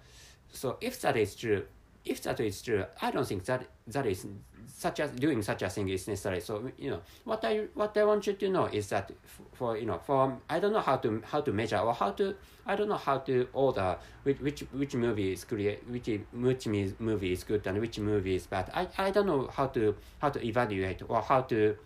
so 0.52 0.76
if 0.80 1.00
that 1.02 1.16
is 1.16 1.34
true, 1.34 1.64
if 2.04 2.22
that 2.22 2.40
is 2.40 2.60
true, 2.62 2.84
I 3.00 3.10
don't 3.10 3.26
think 3.26 3.44
that 3.44 3.64
that 3.88 4.06
is 4.06 4.26
such 4.66 5.00
as 5.00 5.10
doing 5.12 5.42
such 5.42 5.62
a 5.62 5.68
thing 5.68 5.88
is 5.88 6.08
necessary. 6.08 6.40
So 6.40 6.70
you 6.76 6.90
know 6.90 7.00
what 7.24 7.44
I 7.44 7.66
what 7.74 7.96
I 7.96 8.04
want 8.04 8.26
you 8.26 8.32
to 8.32 8.48
know 8.48 8.64
is 8.66 8.88
that 8.88 9.10
for 9.52 9.76
you 9.76 9.86
know 9.86 9.98
for 9.98 10.36
I 10.50 10.58
don't 10.58 10.72
know 10.72 10.80
how 10.80 10.96
to 10.96 11.22
how 11.24 11.40
to 11.40 11.52
measure 11.52 11.78
or 11.78 11.94
how 11.94 12.10
to 12.12 12.34
I 12.66 12.74
don't 12.74 12.88
know 12.88 12.96
how 12.96 13.18
to 13.18 13.48
order 13.52 13.96
which 14.24 14.40
which 14.40 14.60
which 14.72 14.94
movie 14.94 15.32
is 15.32 15.44
create 15.44 15.88
which 15.88 16.08
which 16.32 16.66
movie 16.98 17.32
is 17.32 17.44
good 17.44 17.66
and 17.66 17.80
which 17.80 17.98
movie 17.98 18.34
is 18.34 18.46
bad. 18.46 18.70
I, 18.74 18.88
I 18.98 19.10
don't 19.10 19.26
know 19.26 19.48
how 19.52 19.66
to 19.68 19.94
how 20.18 20.30
to 20.30 20.44
evaluate 20.44 21.02
or 21.08 21.22
how 21.22 21.42
to 21.42 21.76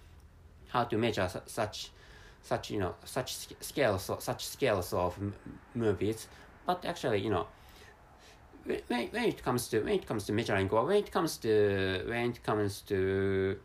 how 0.68 0.84
to 0.84 0.96
measure 0.96 1.28
su- 1.28 1.40
such 1.46 1.90
such 2.42 2.70
you 2.70 2.78
know 2.78 2.94
such 3.04 3.34
sc- 3.34 3.60
scales 3.60 4.10
such 4.20 4.46
scales 4.46 4.92
of 4.94 5.18
movies. 5.74 6.28
But 6.64 6.84
actually 6.84 7.18
you 7.20 7.30
know 7.30 7.46
when, 8.66 9.08
when 9.08 9.24
it 9.24 9.42
comes 9.42 9.68
to 9.68 9.80
when 9.80 9.94
it 9.94 10.06
comes 10.06 10.24
to 10.24 10.32
measuring 10.32 10.68
or 10.70 10.84
when 10.84 10.96
it 10.96 11.12
comes 11.12 11.36
to 11.38 12.02
when 12.06 12.30
it 12.30 12.42
comes 12.42 12.80
to 12.82 13.58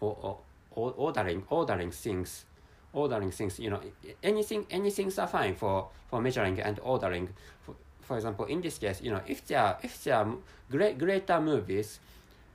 or, 0.00 0.16
or, 0.22 0.38
or 0.72 0.94
ordering 0.96 1.42
ordering 1.50 1.90
things 1.90 2.44
ordering 2.92 3.30
things 3.30 3.58
you 3.58 3.70
know 3.70 3.80
anything 4.22 4.66
anything's 4.70 5.18
are 5.18 5.28
fine 5.28 5.54
for 5.54 5.88
for 6.08 6.20
measuring 6.20 6.60
and 6.60 6.80
ordering. 6.82 7.28
For, 7.64 7.74
for 8.00 8.16
example 8.16 8.46
in 8.46 8.60
this 8.60 8.78
case 8.78 9.00
you 9.02 9.10
know 9.10 9.20
if 9.26 9.46
there 9.46 9.76
if 9.82 10.04
there 10.04 10.16
are 10.16 10.34
great 10.70 10.98
greater 10.98 11.40
movies 11.40 11.98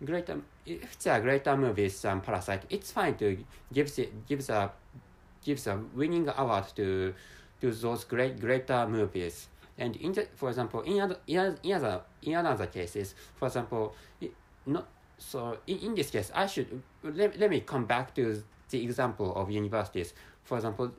greater 0.04 0.42
if 0.66 0.98
there 1.00 1.14
are 1.14 1.22
greater 1.22 1.58
movies 1.58 2.02
than 2.02 2.22
parasite 2.22 2.64
it's 2.70 2.92
fine 2.92 3.16
to 3.16 3.38
give 3.74 3.94
the 3.96 4.10
give 4.28 4.46
the 4.48 4.72
gives 5.44 5.68
a 5.68 5.80
winning 5.96 6.30
award 6.38 6.66
to 6.76 7.14
to 7.60 7.72
those 7.72 8.04
great 8.06 8.40
greater 8.40 8.88
movies 8.88 9.48
and 9.82 9.96
in 9.98 10.12
the, 10.14 10.28
for 10.36 10.50
example 10.50 10.82
in 10.82 11.02
other 11.02 11.18
in 11.28 11.38
other 11.74 12.02
in 12.22 12.36
other, 12.36 12.68
cases 12.68 13.16
for 13.36 13.48
example 13.48 13.94
it, 14.22 14.32
not 14.66 14.88
so 15.18 15.58
in, 15.68 15.78
in 15.80 15.96
this 15.96 16.10
case 16.10 16.32
i 16.34 16.46
should 16.46 16.82
let, 17.04 17.38
let 17.40 17.50
me 17.50 17.60
come 17.62 17.86
back 17.86 18.14
to 18.16 18.44
the 18.72 18.84
example 18.84 19.36
of 19.36 19.52
universities. 19.52 20.14
For 20.44 20.58
example 20.58 20.92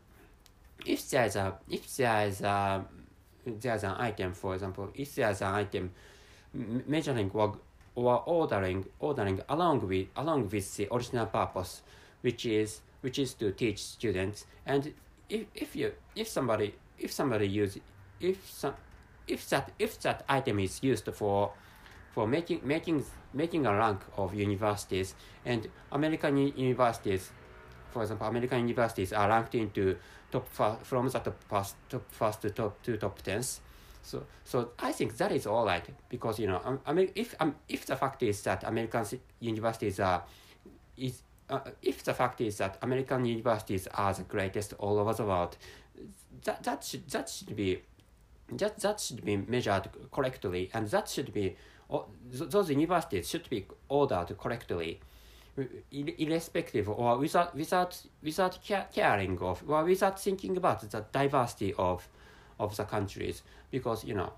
if 0.86 1.10
there's 1.10 1.36
a 1.36 1.58
if 1.68 1.96
there's 1.96 2.40
a 2.42 2.84
there's 3.46 3.84
an 3.84 3.94
item 3.98 4.32
for 4.32 4.54
example 4.54 4.90
if 4.94 5.14
there's 5.14 5.40
an 5.40 5.54
item 5.54 5.90
measuring 6.86 7.30
or, 7.32 7.56
or 7.94 8.22
ordering 8.26 8.86
ordering 9.00 9.40
along 9.48 9.86
with 9.88 10.06
along 10.16 10.48
with 10.48 10.76
the 10.76 10.86
original 10.92 11.26
purpose 11.26 11.82
which 12.20 12.46
is 12.46 12.80
which 13.00 13.18
is 13.18 13.34
to 13.34 13.50
teach 13.52 13.82
students. 13.82 14.46
And 14.64 14.92
if, 15.28 15.46
if 15.54 15.74
you 15.74 15.92
if 16.14 16.28
somebody 16.28 16.74
if 16.98 17.10
somebody 17.10 17.48
use 17.48 17.78
if 18.22 18.50
some 18.50 18.74
if 19.26 19.48
that 19.50 19.70
if 19.78 20.00
that 20.00 20.24
item 20.28 20.58
is 20.60 20.82
used 20.82 21.08
for 21.12 21.52
for 22.12 22.26
making 22.26 22.60
making 22.64 23.04
making 23.32 23.66
a 23.66 23.74
rank 23.74 24.00
of 24.16 24.34
universities 24.34 25.14
and 25.44 25.68
American 25.90 26.36
universities 26.36 27.30
for 27.90 28.02
example 28.02 28.26
American 28.26 28.60
universities 28.60 29.12
are 29.12 29.28
ranked 29.28 29.54
into 29.54 29.96
top 30.30 30.48
fir- 30.48 30.78
from 30.82 31.08
the 31.08 31.18
top 31.18 31.42
first 31.48 31.74
top 31.88 32.04
first 32.10 32.42
to 32.42 32.50
top 32.50 32.82
to 32.82 32.96
top 32.96 33.20
tens. 33.22 33.60
So 34.02 34.26
so 34.44 34.70
I 34.78 34.92
think 34.92 35.16
that 35.18 35.30
is 35.32 35.46
all 35.46 35.64
right 35.64 35.84
because 36.08 36.38
you 36.38 36.46
know 36.46 36.60
um, 36.64 36.80
I 36.86 36.92
mean 36.92 37.10
if 37.14 37.34
um, 37.40 37.54
if 37.68 37.86
the 37.86 37.96
fact 37.96 38.22
is 38.22 38.42
that 38.42 38.64
American 38.64 39.04
universities 39.40 40.00
are 40.00 40.24
is 40.96 41.22
uh, 41.48 41.60
if 41.82 42.02
the 42.02 42.14
fact 42.14 42.40
is 42.40 42.56
that 42.58 42.78
American 42.82 43.24
universities 43.24 43.86
are 43.94 44.12
the 44.12 44.24
greatest 44.24 44.72
all 44.78 44.98
over 44.98 45.12
the 45.14 45.24
world 45.24 45.56
that 46.44 46.62
that 46.64 46.82
should 46.84 47.08
that 47.10 47.28
should 47.28 47.54
be 47.54 47.82
that 48.58 48.78
that 48.80 49.00
should 49.00 49.24
be 49.24 49.36
measured 49.36 49.88
correctly 50.10 50.70
and 50.74 50.88
that 50.88 51.08
should 51.08 51.32
be 51.32 51.56
those 52.30 52.70
universities 52.70 53.28
should 53.28 53.48
be 53.50 53.66
ordered 53.88 54.36
correctly 54.38 55.00
ir- 55.58 56.14
irrespective 56.18 56.88
or 56.88 57.18
without 57.18 57.54
without 57.54 58.00
without 58.22 58.58
ca- 58.66 58.86
caring 58.92 59.38
of 59.40 59.62
or 59.68 59.84
without 59.84 60.20
thinking 60.20 60.56
about 60.56 60.80
the 60.90 61.04
diversity 61.12 61.74
of 61.78 62.08
of 62.58 62.76
the 62.76 62.84
countries 62.84 63.42
because 63.70 64.04
you 64.04 64.14
know 64.14 64.32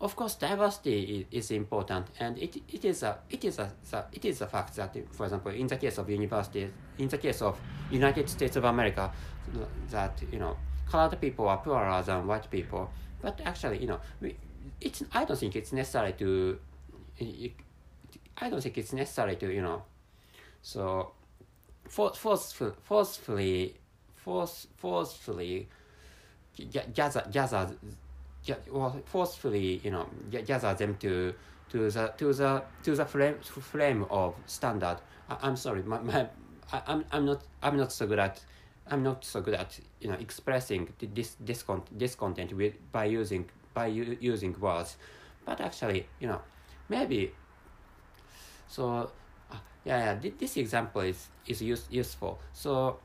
of 0.00 0.14
course 0.14 0.36
diversity 0.36 1.26
is, 1.30 1.50
important 1.50 2.06
and 2.20 2.38
it, 2.38 2.56
it 2.68 2.84
is 2.84 3.02
a 3.02 3.18
it 3.30 3.44
is 3.44 3.58
a 3.58 3.70
it 4.12 4.24
is 4.24 4.40
a 4.40 4.46
fact 4.46 4.76
that 4.76 4.94
for 5.12 5.24
example 5.24 5.50
in 5.52 5.66
the 5.66 5.76
case 5.76 5.98
of 5.98 6.08
universities 6.08 6.70
in 6.98 7.08
the 7.08 7.18
case 7.18 7.42
of 7.42 7.58
united 7.90 8.28
states 8.28 8.56
of 8.56 8.64
america 8.64 9.10
that 9.90 10.12
you 10.30 10.38
know 10.38 10.56
colored 10.88 11.20
people 11.20 11.48
are 11.48 11.58
poorer 11.58 12.02
than 12.02 12.26
white 12.26 12.48
people 12.50 12.90
but 13.20 13.40
actually 13.44 13.78
you 13.78 13.86
know 13.86 14.00
we, 14.20 14.36
it's 14.80 15.02
i 15.12 15.24
don't 15.24 15.38
think 15.38 15.56
it's 15.56 15.72
necessary 15.72 16.12
to 16.12 16.58
i 18.38 18.48
don't 18.48 18.62
think 18.62 18.78
it's 18.78 18.92
necessary 18.92 19.36
to 19.36 19.52
you 19.52 19.62
know 19.62 19.82
so 20.62 21.12
for, 21.88 22.12
forceful, 22.14 22.74
forcefully 22.82 23.74
force, 24.16 24.66
forcefully 24.76 25.68
ga- 26.70 26.86
gather 26.94 27.24
gather 27.32 27.70
ga- 28.46 28.56
well, 28.70 29.00
forcefully 29.06 29.80
you 29.82 29.90
know 29.90 30.08
ga- 30.30 30.42
gather 30.42 30.74
them 30.74 30.96
to 30.96 31.34
to 31.70 31.90
the 31.90 32.12
to 32.18 32.32
the 32.32 32.62
to 32.82 32.94
the 32.94 33.04
frame 33.04 33.36
frame 33.40 34.04
of 34.10 34.34
standard. 34.46 34.98
I, 35.30 35.36
i'm 35.42 35.56
sorry 35.56 35.82
my, 35.82 35.98
my 36.00 36.26
I, 36.72 36.82
i'm 36.86 37.04
i'm 37.12 37.24
not 37.24 37.42
i'm 37.62 37.76
not 37.76 37.92
so 37.92 38.06
good 38.06 38.18
at 38.18 38.40
i'm 38.90 39.02
not 39.02 39.24
so 39.24 39.40
good 39.40 39.54
at 39.54 39.78
you 40.00 40.08
know 40.08 40.16
expressing 40.16 40.88
this 41.14 41.36
this 41.40 41.62
con- 41.62 41.82
this 41.90 42.14
content 42.14 42.52
with 42.52 42.74
by 42.92 43.04
using 43.04 43.48
by 43.74 43.86
u- 43.86 44.16
using 44.20 44.58
words. 44.60 44.96
But 45.44 45.60
actually 45.60 46.06
you 46.20 46.28
know 46.28 46.40
maybe 46.88 47.32
so 48.66 49.10
uh, 49.50 49.56
yeah 49.84 49.98
yeah 50.04 50.18
thi- 50.18 50.34
this 50.38 50.56
example 50.56 51.02
is 51.02 51.28
is 51.46 51.62
use, 51.62 51.86
useful. 51.90 52.38
So 52.52 52.98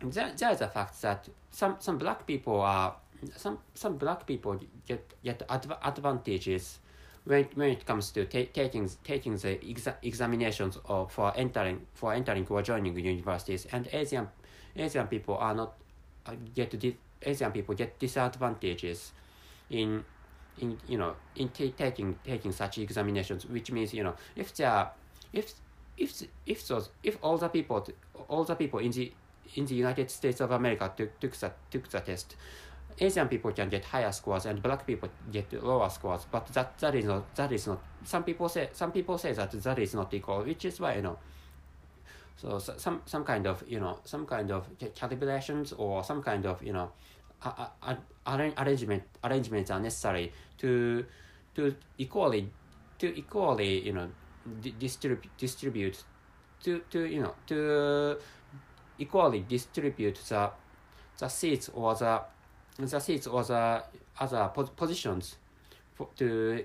there, 0.00 0.32
there 0.36 0.50
is 0.50 0.60
a 0.60 0.68
fact 0.68 1.00
that 1.02 1.28
some 1.50 1.76
some 1.78 1.98
black 1.98 2.26
people 2.26 2.60
are 2.60 2.96
some 3.36 3.58
some 3.74 3.96
black 3.96 4.26
people 4.26 4.58
get 4.86 5.14
get 5.24 5.42
adv- 5.48 5.78
advantages 5.82 6.80
when 7.26 7.44
when 7.54 7.70
it 7.70 7.84
comes 7.84 8.10
to 8.12 8.24
ta- 8.24 8.50
taking 8.52 8.88
taking 9.04 9.36
the 9.36 9.58
exa- 9.58 9.96
examinations 10.02 10.78
of 10.86 11.12
for 11.12 11.32
entering 11.36 11.86
for 11.92 12.14
entering 12.14 12.46
or 12.48 12.62
joining 12.62 12.96
universities. 12.98 13.66
And 13.72 13.88
Asian 13.92 14.28
Asian 14.76 15.06
people 15.08 15.36
are 15.36 15.54
not 15.54 15.74
uh, 16.24 16.34
get 16.54 16.78
di- 16.78 16.96
Asian 17.22 17.50
people 17.52 17.74
get 17.74 17.98
disadvantages 17.98 19.12
in 19.70 20.04
in 20.58 20.78
you 20.88 20.98
know 20.98 21.16
in 21.34 21.48
ta- 21.48 21.74
taking 21.76 22.16
taking 22.24 22.52
such 22.52 22.78
examinations 22.78 23.44
which 23.46 23.70
means 23.72 23.92
you 23.92 24.04
know 24.04 24.14
if 24.36 24.54
there 24.54 24.88
if 25.32 25.52
if 25.98 26.22
if 26.46 26.66
those 26.68 26.90
if 27.02 27.18
all 27.22 27.36
the 27.38 27.48
people 27.48 27.84
all 28.28 28.44
the 28.44 28.54
people 28.54 28.78
in 28.78 28.92
the 28.92 29.12
in 29.54 29.66
the 29.66 29.74
United 29.74 30.10
States 30.10 30.40
of 30.40 30.52
America 30.52 30.92
took 30.96 31.18
took 31.18 31.34
the 31.36 31.52
took 31.70 31.88
the 31.88 32.00
test 32.00 32.36
Asian 32.98 33.28
people 33.28 33.52
can 33.52 33.68
get 33.68 33.84
higher 33.84 34.10
scores 34.10 34.46
and 34.46 34.62
black 34.62 34.86
people 34.86 35.08
get 35.30 35.52
lower 35.62 35.90
scores, 35.90 36.26
but 36.30 36.46
that 36.48 36.78
that 36.78 36.94
is 36.94 37.04
not 37.04 37.34
that 37.34 37.52
is 37.52 37.66
not. 37.66 37.82
Some 38.04 38.24
people 38.24 38.48
say 38.48 38.70
some 38.72 38.92
people 38.92 39.18
say 39.18 39.32
that 39.32 39.50
that 39.50 39.78
is 39.78 39.94
not 39.94 40.12
equal, 40.14 40.42
which 40.42 40.64
is 40.64 40.80
why 40.80 40.96
you 40.96 41.02
know. 41.02 41.18
So, 42.36 42.58
so 42.58 42.74
some 42.76 43.02
some 43.06 43.24
kind 43.24 43.46
of 43.46 43.62
you 43.66 43.80
know 43.80 43.98
some 44.04 44.26
kind 44.26 44.50
of 44.50 44.68
calibrations 44.94 45.74
or 45.76 46.04
some 46.04 46.22
kind 46.22 46.46
of 46.46 46.62
you 46.62 46.72
know 46.72 46.90
a, 47.44 47.48
a, 47.48 47.98
a, 48.26 48.52
arrangement 48.58 49.02
arrangements 49.24 49.70
are 49.70 49.80
necessary 49.80 50.32
to 50.58 51.04
to 51.54 51.74
equally 51.98 52.50
to 52.98 53.18
equally 53.18 53.86
you 53.86 53.92
know 53.92 54.08
distribute 54.78 55.30
distribute 55.36 56.02
to 56.62 56.80
to 56.90 57.04
you 57.04 57.22
know 57.22 57.34
to 57.46 58.16
equally 58.98 59.44
distribute 59.48 60.18
the 60.28 60.50
the 61.18 61.28
seats 61.28 61.70
or 61.74 61.94
the 61.94 62.20
the 62.78 63.00
seats 63.00 63.26
or 63.26 63.42
the 63.42 63.82
other 64.18 64.50
positions 64.76 65.36
for, 65.94 66.08
to 66.16 66.64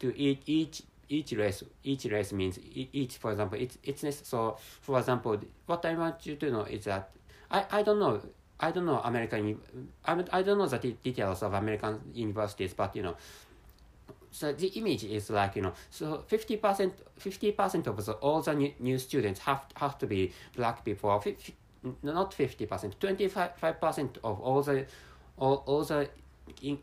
to 0.00 0.18
each 0.18 0.42
each 0.46 0.82
each 1.08 1.32
race 1.32 1.62
each 1.84 2.04
race 2.06 2.32
means 2.32 2.58
each 2.74 3.16
for 3.16 3.30
example 3.30 3.58
it's 3.58 3.78
it's 3.84 4.28
so 4.28 4.56
for 4.80 4.98
example 4.98 5.38
what 5.66 5.84
I 5.84 5.94
want 5.94 6.26
you 6.26 6.36
to 6.36 6.50
know 6.50 6.62
is 6.62 6.84
that 6.84 7.10
I 7.50 7.64
I 7.70 7.82
don't 7.82 8.00
know 8.00 8.20
I 8.58 8.70
don't 8.70 8.86
know 8.86 9.00
American 9.04 9.60
I 10.04 10.24
I 10.32 10.42
don't 10.42 10.58
know 10.58 10.66
the 10.66 10.78
details 10.78 11.42
of 11.42 11.54
American 11.54 12.00
universities 12.14 12.74
but 12.74 12.96
you 12.96 13.02
know 13.02 13.16
so 14.32 14.52
the 14.52 14.66
image 14.68 15.04
is 15.04 15.30
like 15.30 15.56
you 15.56 15.62
know 15.62 15.72
so 15.90 16.24
50 16.26 16.56
percent 16.56 16.94
50 17.18 17.52
percent 17.52 17.86
of 17.86 18.04
the, 18.04 18.12
all 18.14 18.42
the 18.42 18.54
new, 18.54 18.72
new 18.80 18.98
students 18.98 19.40
have 19.40 19.64
have 19.76 19.96
to 19.98 20.06
be 20.06 20.32
black 20.56 20.84
people 20.84 21.18
50, 21.20 21.54
not 22.02 22.34
50 22.34 22.66
percent 22.66 23.00
25 23.00 23.80
percent 23.80 24.18
of 24.24 24.40
all 24.40 24.62
the 24.62 24.84
all, 25.38 25.62
all 25.66 25.84
the 25.84 26.08
in, 26.62 26.78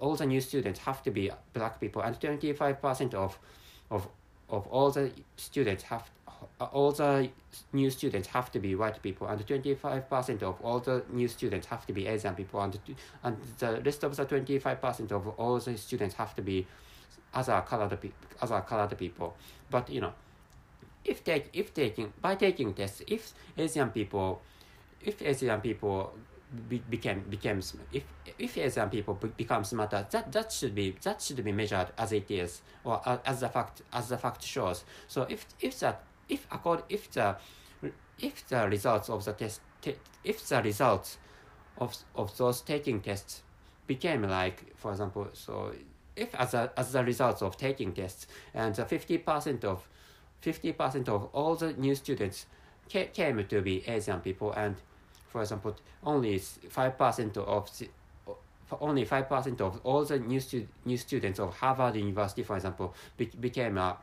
all 0.00 0.16
the 0.16 0.26
new 0.26 0.40
students 0.40 0.80
have 0.80 1.02
to 1.02 1.10
be 1.10 1.30
black 1.52 1.80
people 1.80 2.02
and 2.02 2.20
25 2.20 2.80
percent 2.80 3.14
of 3.14 3.38
of 3.90 4.08
of 4.48 4.66
all 4.68 4.90
the 4.90 5.10
students 5.36 5.84
have 5.84 6.10
all 6.60 6.92
the 6.92 7.28
new 7.72 7.90
students 7.90 8.28
have 8.28 8.50
to 8.52 8.60
be 8.60 8.74
white 8.76 9.02
people 9.02 9.26
and 9.26 9.44
25% 9.44 10.42
of 10.42 10.60
all 10.62 10.78
the 10.78 11.02
new 11.10 11.26
students 11.26 11.66
have 11.66 11.84
to 11.84 11.92
be 11.92 12.06
asian 12.06 12.32
people 12.34 12.60
and 12.62 12.78
and 13.24 13.36
the 13.58 13.82
rest 13.84 14.04
of 14.04 14.14
the 14.14 14.24
25% 14.24 15.10
of 15.10 15.26
all 15.36 15.58
the 15.58 15.76
students 15.76 16.14
have 16.14 16.36
to 16.36 16.42
be 16.42 16.64
other 17.34 17.62
colored 17.66 18.00
pe- 18.00 18.10
other 18.40 18.60
colored 18.60 18.96
people. 18.96 19.34
But 19.70 19.90
you 19.90 20.00
know, 20.00 20.12
if 21.04 21.24
take 21.24 21.48
if 21.52 21.74
taking 21.74 22.12
by 22.20 22.34
taking 22.34 22.74
tests, 22.74 23.02
if 23.06 23.32
Asian 23.56 23.90
people, 23.90 24.40
if 25.04 25.20
Asian 25.22 25.60
people 25.60 26.14
be, 26.68 26.78
became 26.78 27.24
if 27.92 28.04
if 28.38 28.56
Asian 28.56 28.88
people 28.88 29.14
be, 29.14 29.28
become 29.28 29.64
smarter, 29.64 30.06
that 30.10 30.32
that 30.32 30.52
should 30.52 30.74
be 30.74 30.96
that 31.02 31.20
should 31.20 31.42
be 31.44 31.52
measured 31.52 31.88
as 31.98 32.12
it 32.12 32.30
is 32.30 32.62
or 32.84 33.00
as 33.26 33.40
the 33.40 33.48
fact 33.48 33.82
as 33.92 34.08
the 34.08 34.18
fact 34.18 34.42
shows. 34.42 34.84
So 35.08 35.26
if 35.28 35.46
if 35.60 35.78
that 35.80 36.02
if 36.28 36.46
accord 36.50 36.82
if 36.88 37.10
the 37.10 37.36
if 38.18 38.48
the 38.48 38.68
results 38.68 39.08
of 39.10 39.24
the 39.24 39.32
test 39.32 39.60
te, 39.82 39.96
if 40.24 40.46
the 40.48 40.62
results 40.62 41.18
of 41.78 41.96
of 42.14 42.36
those 42.36 42.60
taking 42.62 43.00
tests 43.00 43.42
became 43.86 44.22
like 44.22 44.76
for 44.76 44.92
example 44.92 45.28
so 45.32 45.72
if 46.16 46.34
as 46.34 46.52
a, 46.54 46.72
as 46.76 46.94
a 46.94 47.04
result 47.04 47.42
of 47.42 47.56
taking 47.56 47.92
tests 47.92 48.26
and 48.52 48.74
the 48.74 48.84
50% 48.84 49.64
of 49.64 49.88
50% 50.42 51.08
of 51.08 51.28
all 51.32 51.54
the 51.54 51.72
new 51.74 51.94
students 51.94 52.46
came 52.88 53.44
to 53.44 53.60
be 53.60 53.86
Asian 53.88 54.20
people 54.20 54.52
and 54.52 54.76
for 55.28 55.42
example 55.42 55.76
only 56.04 56.38
5% 56.38 57.36
of 57.36 57.70
only 58.80 59.06
5% 59.06 59.60
of 59.60 59.80
all 59.84 60.04
the 60.04 60.18
new, 60.18 60.40
stu- 60.40 60.68
new 60.84 60.96
students 60.96 61.38
of 61.38 61.56
Harvard 61.56 61.96
University 61.96 62.42
for 62.42 62.56
example 62.56 62.94
be- 63.16 63.30
became 63.40 63.78
uh, 63.78 63.94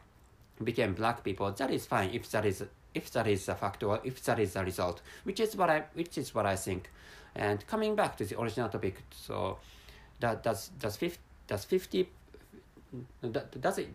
became 0.64 0.94
black 0.94 1.24
people 1.24 1.52
that 1.52 1.70
is 1.70 1.86
fine 1.86 2.10
if 2.12 2.30
that 2.32 2.46
is 2.46 2.64
if 2.94 3.12
that 3.12 3.28
is 3.28 3.50
a 3.50 3.56
fact 3.56 3.84
or 3.84 4.00
if 4.04 4.24
that 4.24 4.40
is 4.40 4.56
a 4.56 4.64
result 4.64 5.02
which 5.24 5.40
is 5.40 5.56
what 5.56 5.70
I 5.70 5.84
which 5.94 6.18
is 6.18 6.34
what 6.34 6.46
I 6.46 6.56
think. 6.56 6.90
And 7.36 7.68
coming 7.68 7.96
back 7.96 8.16
to 8.18 8.26
the 8.26 8.40
original 8.40 8.70
topic 8.70 9.04
so 9.12 9.58
that 10.22 10.44
does 10.44 10.70
does 10.80 10.96
50 10.96 11.20
does 11.48 11.66
50 11.66 12.10
does 13.60 13.78
it 13.78 13.90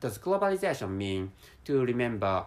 does 0.00 0.18
globalization 0.18 0.90
mean 0.90 1.30
to 1.64 1.84
remember 1.84 2.44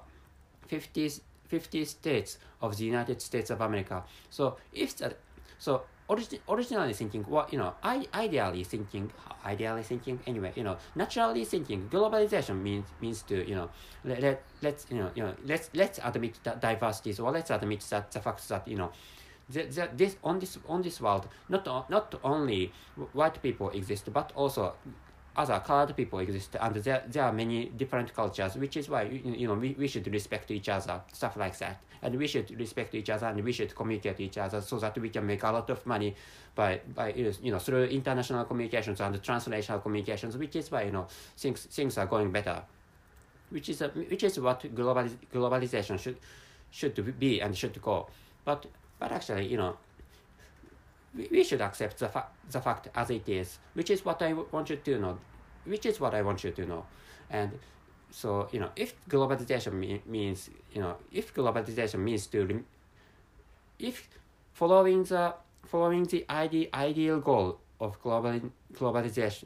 50 0.68 1.10
50 1.48 1.86
states 1.86 2.38
of 2.62 2.78
the 2.78 2.86
United 2.86 3.22
States 3.22 3.50
of 3.50 3.62
America. 3.62 4.04
So 4.30 4.58
if 4.72 4.98
that 4.98 5.18
so 5.60 5.84
origi- 6.10 6.40
originally 6.50 6.94
thinking 6.94 7.24
what 7.24 7.52
you 7.54 7.60
know 7.60 7.74
I 7.82 8.08
ideally 8.14 8.64
thinking 8.64 9.12
ideally 9.46 9.84
thinking 9.84 10.20
anyway 10.28 10.52
you 10.56 10.64
know 10.64 10.78
naturally 10.96 11.46
thinking 11.46 11.90
globalization 11.90 12.62
means 12.62 12.88
means 13.02 13.22
to 13.24 13.48
you 13.48 13.56
know 13.56 13.70
let, 14.04 14.22
let 14.22 14.44
let's 14.62 14.86
you 14.90 14.98
know 14.98 15.12
you 15.16 15.24
know 15.24 15.34
let's 15.46 15.70
let's 15.74 16.00
admit 16.04 16.40
that 16.44 16.62
diversities 16.62 17.20
or 17.20 17.32
let's 17.32 17.50
admit 17.50 17.82
that 17.90 18.12
the 18.12 18.20
fact 18.20 18.48
that 18.50 18.68
you 18.68 18.76
know 18.76 18.92
the, 19.50 19.64
the, 19.64 19.90
this 19.96 20.16
on 20.24 20.40
this 20.40 20.58
on 20.68 20.82
this 20.82 21.00
world 21.02 21.28
not 21.50 21.66
not 21.90 22.16
only 22.24 22.72
white 23.14 23.42
people 23.42 23.70
exist 23.70 24.12
but 24.12 24.32
also 24.36 24.74
other 25.36 25.60
colored 25.66 25.96
people 25.96 26.20
exist 26.20 26.56
and 26.60 26.76
there, 26.76 27.04
there 27.08 27.24
are 27.24 27.34
many 27.34 27.66
different 27.66 28.14
cultures 28.14 28.56
which 28.56 28.78
is 28.78 28.90
why 28.90 29.04
you, 29.04 29.34
you 29.36 29.48
know 29.48 29.56
we, 29.56 29.76
we 29.78 29.88
should 29.88 30.06
respect 30.08 30.52
each 30.52 30.70
other 30.70 31.02
stuff 31.12 31.36
like 31.38 31.58
that. 31.60 31.82
And 32.02 32.16
we 32.18 32.28
should 32.28 32.52
respect 32.60 32.94
each 32.96 33.10
other 33.10 33.28
and 33.28 33.42
we 33.42 33.54
should 33.54 33.74
communicate 33.74 34.20
each 34.20 34.38
other 34.38 34.60
so 34.60 34.78
that 34.80 34.98
we 34.98 35.10
can 35.10 35.26
make 35.26 35.42
a 35.44 35.52
lot 35.52 35.70
of 35.70 35.86
money 35.86 36.16
by 36.54 36.82
by 36.94 37.14
you 37.14 37.52
know 37.52 37.60
through 37.60 37.86
international 37.86 38.44
communications 38.46 39.00
and 39.00 39.16
translational 39.22 39.82
communications 39.82 40.38
which 40.38 40.56
is 40.56 40.70
why 40.70 40.84
you 40.84 40.92
know 40.92 41.08
things 41.38 41.66
things 41.66 41.98
are 41.98 42.06
going 42.06 42.32
better. 42.32 42.62
Which 43.50 43.70
is 43.70 43.82
a, 43.82 43.88
which 43.90 44.24
is 44.24 44.40
what 44.40 44.64
global, 44.76 45.08
globalization 45.34 46.00
should 46.00 46.18
should 46.72 47.20
be 47.20 47.40
and 47.40 47.58
should 47.58 47.82
go. 47.82 48.08
But 48.44 48.66
but 49.00 49.12
actually, 49.12 49.48
you 49.48 49.58
know, 49.58 49.78
we, 51.16 51.28
we 51.32 51.44
should 51.44 51.62
accept 51.62 52.00
the, 52.00 52.10
fa- 52.10 52.28
the 52.50 52.62
fact 52.62 52.90
as 52.96 53.10
it 53.10 53.28
is, 53.28 53.60
which 53.74 53.90
is 53.90 54.04
what 54.06 54.22
I 54.22 54.34
want 54.34 54.70
you 54.70 54.78
to 54.78 55.00
know, 55.00 55.18
which 55.66 55.86
is 55.86 56.00
what 56.00 56.14
I 56.14 56.22
want 56.22 56.44
you 56.44 56.52
to 56.52 56.66
know. 56.66 56.86
And 57.30 57.52
so, 58.10 58.48
you 58.52 58.60
know, 58.60 58.70
if 58.76 58.94
globalization 59.10 59.74
me- 59.74 60.02
means, 60.06 60.50
you 60.74 60.82
know, 60.82 60.98
if 61.12 61.34
globalization 61.34 62.00
means 62.00 62.28
to, 62.28 62.46
rem- 62.46 62.66
if 63.80 64.08
following 64.54 65.04
the, 65.04 65.34
following 65.66 66.04
the 66.06 66.26
ide- 66.30 66.70
ideal 66.74 67.20
goal 67.20 67.60
of 67.80 68.02
global, 68.02 68.40
globalization, 68.74 69.46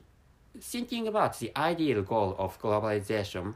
thinking 0.59 1.07
about 1.07 1.37
the 1.39 1.51
ideal 1.57 2.01
goal 2.01 2.35
of 2.37 2.59
globalization, 2.61 3.53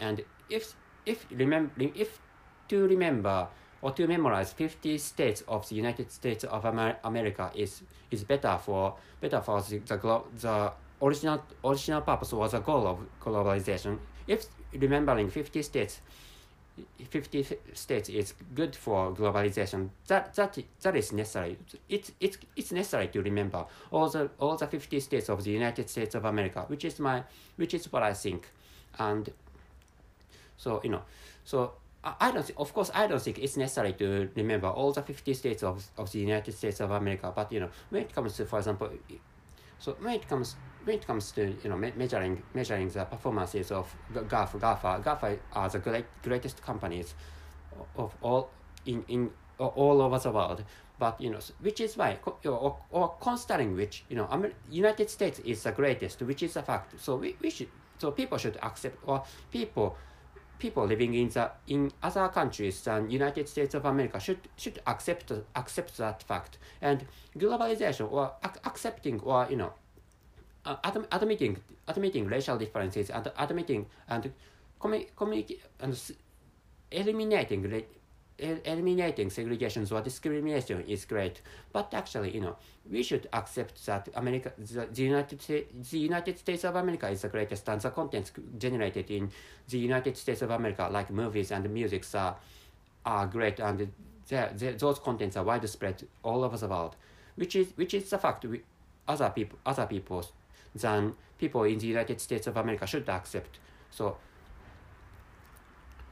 and 0.00 0.24
if, 0.48 0.74
if 1.04 1.26
remember, 1.30 1.72
if 1.94 2.20
to 2.68 2.86
remember 2.88 3.48
or 3.82 3.92
to 3.92 4.06
memorize 4.06 4.52
50 4.52 4.98
states 4.98 5.42
of 5.48 5.68
the 5.68 5.74
United 5.74 6.10
States 6.10 6.44
of 6.44 6.64
Amer- 6.64 6.96
America 7.04 7.50
is 7.54 7.82
is 8.10 8.24
better 8.24 8.58
for 8.58 8.94
better 9.20 9.40
for 9.40 9.60
the 9.62 9.78
the, 9.78 10.22
the 10.40 10.72
original 11.02 11.42
original 11.64 12.00
purpose 12.00 12.32
or 12.32 12.48
the 12.48 12.60
goal 12.60 12.86
of 12.86 12.98
globalization. 13.20 13.98
If 14.26 14.46
remembering 14.72 15.30
50 15.30 15.62
states 15.62 16.00
50 17.08 17.46
states 17.72 18.08
is 18.08 18.34
good 18.54 18.76
for 18.76 19.14
globalization 19.14 19.88
that 20.08 20.34
that 20.34 20.58
that 20.82 20.94
is 20.94 21.12
necessary 21.12 21.56
it's 21.88 22.12
it's 22.20 22.38
it's 22.54 22.72
necessary 22.72 23.08
to 23.08 23.22
remember 23.22 23.64
all 23.90 24.10
the 24.10 24.30
all 24.38 24.56
the 24.56 24.66
50 24.66 25.00
states 25.00 25.30
of 25.30 25.42
the 25.44 25.50
united 25.50 25.88
states 25.88 26.14
of 26.14 26.26
america 26.26 26.64
which 26.68 26.84
is 26.84 26.98
my 26.98 27.22
which 27.56 27.72
is 27.72 27.90
what 27.90 28.02
i 28.02 28.12
think 28.12 28.48
and 28.98 29.32
so 30.58 30.80
you 30.84 30.90
know 30.90 31.02
so 31.44 31.72
I 32.20 32.30
don't 32.30 32.50
of 32.56 32.72
course, 32.72 32.90
I 32.94 33.06
don't 33.06 33.20
think 33.20 33.38
it's 33.38 33.56
necessary 33.56 33.92
to 33.94 34.28
remember 34.36 34.68
all 34.68 34.92
the 34.92 35.02
50 35.02 35.34
states 35.34 35.62
of, 35.62 35.84
of 35.98 36.12
the 36.12 36.20
United 36.20 36.52
States 36.52 36.80
of 36.80 36.90
America. 36.90 37.32
But, 37.34 37.52
you 37.52 37.60
know, 37.60 37.70
when 37.90 38.02
it 38.02 38.14
comes 38.14 38.36
to, 38.36 38.46
for 38.46 38.58
example, 38.58 38.90
so 39.78 39.96
when 40.00 40.14
it 40.14 40.28
comes 40.28 40.56
when 40.84 40.96
it 40.96 41.06
comes 41.06 41.32
to 41.32 41.54
you 41.64 41.68
know 41.68 41.76
me- 41.76 41.92
measuring 41.96 42.42
measuring 42.54 42.88
the 42.88 43.04
performances 43.04 43.72
of 43.72 43.92
GAFA, 44.14 44.58
GAFA, 44.60 45.02
GAFA 45.02 45.38
are 45.52 45.68
the 45.68 45.78
great, 45.80 46.04
greatest 46.22 46.62
companies 46.62 47.14
of 47.96 48.14
all 48.22 48.50
in 48.86 49.04
in 49.08 49.30
all 49.58 50.00
over 50.00 50.18
the 50.18 50.30
world. 50.30 50.64
But 50.98 51.20
you 51.20 51.30
know, 51.30 51.40
which 51.60 51.80
is 51.80 51.96
why, 51.96 52.18
or, 52.44 52.78
or 52.90 53.14
considering 53.20 53.76
which, 53.76 54.04
you 54.08 54.16
know, 54.16 54.28
Amer- 54.32 54.54
United 54.70 55.10
States 55.10 55.40
is 55.40 55.62
the 55.62 55.72
greatest, 55.72 56.22
which 56.22 56.42
is 56.42 56.56
a 56.56 56.62
fact. 56.62 56.98
So 56.98 57.16
we, 57.16 57.36
we 57.42 57.50
should, 57.50 57.68
so 57.98 58.12
people 58.12 58.38
should 58.38 58.56
accept, 58.62 58.96
or 59.06 59.22
people 59.52 59.98
people 60.58 60.86
living 60.86 61.14
in 61.14 61.28
the 61.28 61.50
in 61.66 61.92
other 62.02 62.28
countries 62.28 62.82
than 62.82 63.10
United 63.10 63.48
States 63.48 63.74
of 63.74 63.84
America 63.84 64.18
should 64.20 64.40
should 64.56 64.80
accept 64.86 65.32
accept 65.54 65.96
that 65.98 66.22
fact. 66.22 66.58
And 66.80 67.06
globalization 67.36 68.10
or 68.10 68.32
ac- 68.44 68.60
accepting 68.64 69.20
or 69.20 69.46
you 69.50 69.56
know 69.56 69.72
adm- 70.66 71.06
admitting 71.12 71.58
admitting 71.88 72.26
racial 72.26 72.58
differences 72.58 73.10
and 73.10 73.30
admitting 73.38 73.86
and 74.08 74.32
commu- 74.80 75.08
communicate 75.16 75.62
and 75.80 75.98
eliminating 76.90 77.84
eliminating 78.38 79.28
segregations 79.30 79.92
or 79.92 80.02
discrimination 80.02 80.82
is 80.86 81.04
great, 81.04 81.40
but 81.72 81.92
actually, 81.94 82.34
you 82.34 82.40
know, 82.40 82.56
we 82.90 83.02
should 83.02 83.28
accept 83.32 83.84
that 83.86 84.08
America, 84.14 84.52
the, 84.58 84.86
the 84.92 85.02
United 85.02 85.40
States, 85.40 85.90
the 85.90 85.98
United 85.98 86.38
States 86.38 86.64
of 86.64 86.76
America 86.76 87.08
is 87.08 87.22
the 87.22 87.28
greatest, 87.28 87.68
and 87.68 87.80
the 87.80 87.90
contents 87.90 88.32
generated 88.58 89.10
in 89.10 89.30
the 89.68 89.78
United 89.78 90.16
States 90.16 90.42
of 90.42 90.50
America, 90.50 90.88
like 90.92 91.10
movies 91.10 91.50
and 91.50 91.68
music, 91.70 92.04
are 92.14 92.36
are 93.04 93.26
great, 93.26 93.60
and 93.60 93.90
those 94.28 94.98
contents 94.98 95.36
are 95.36 95.44
widespread 95.44 96.06
all 96.22 96.44
over 96.44 96.56
the 96.56 96.68
world, 96.68 96.96
which 97.36 97.56
is 97.56 97.68
which 97.76 97.94
is 97.94 98.10
the 98.10 98.18
fact 98.18 98.44
we, 98.44 98.60
other 99.08 99.30
people 99.30 99.58
other 99.64 99.86
people 99.86 100.28
than 100.74 101.14
people 101.38 101.62
in 101.64 101.78
the 101.78 101.86
United 101.86 102.20
States 102.20 102.46
of 102.46 102.56
America 102.56 102.86
should 102.86 103.08
accept. 103.08 103.58
So 103.90 104.16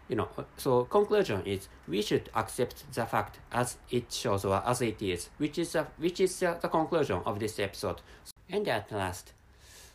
you 0.08 0.16
know, 0.16 0.28
so 0.56 0.84
conclusion 0.84 1.42
is 1.46 1.68
we 1.88 2.02
should 2.02 2.28
accept 2.34 2.84
the 2.92 3.06
fact 3.06 3.38
as 3.52 3.78
it 3.90 4.12
shows 4.12 4.44
or 4.44 4.62
as 4.66 4.82
it 4.82 5.00
is, 5.00 5.30
which 5.38 5.58
is 5.58 5.74
a, 5.74 5.86
which 5.98 6.20
is 6.20 6.38
the, 6.40 6.58
the 6.60 6.68
conclusion 6.68 7.20
of 7.24 7.38
this 7.38 7.58
episode. 7.58 8.00
And 8.50 8.68
at 8.68 8.92
last, 8.92 9.32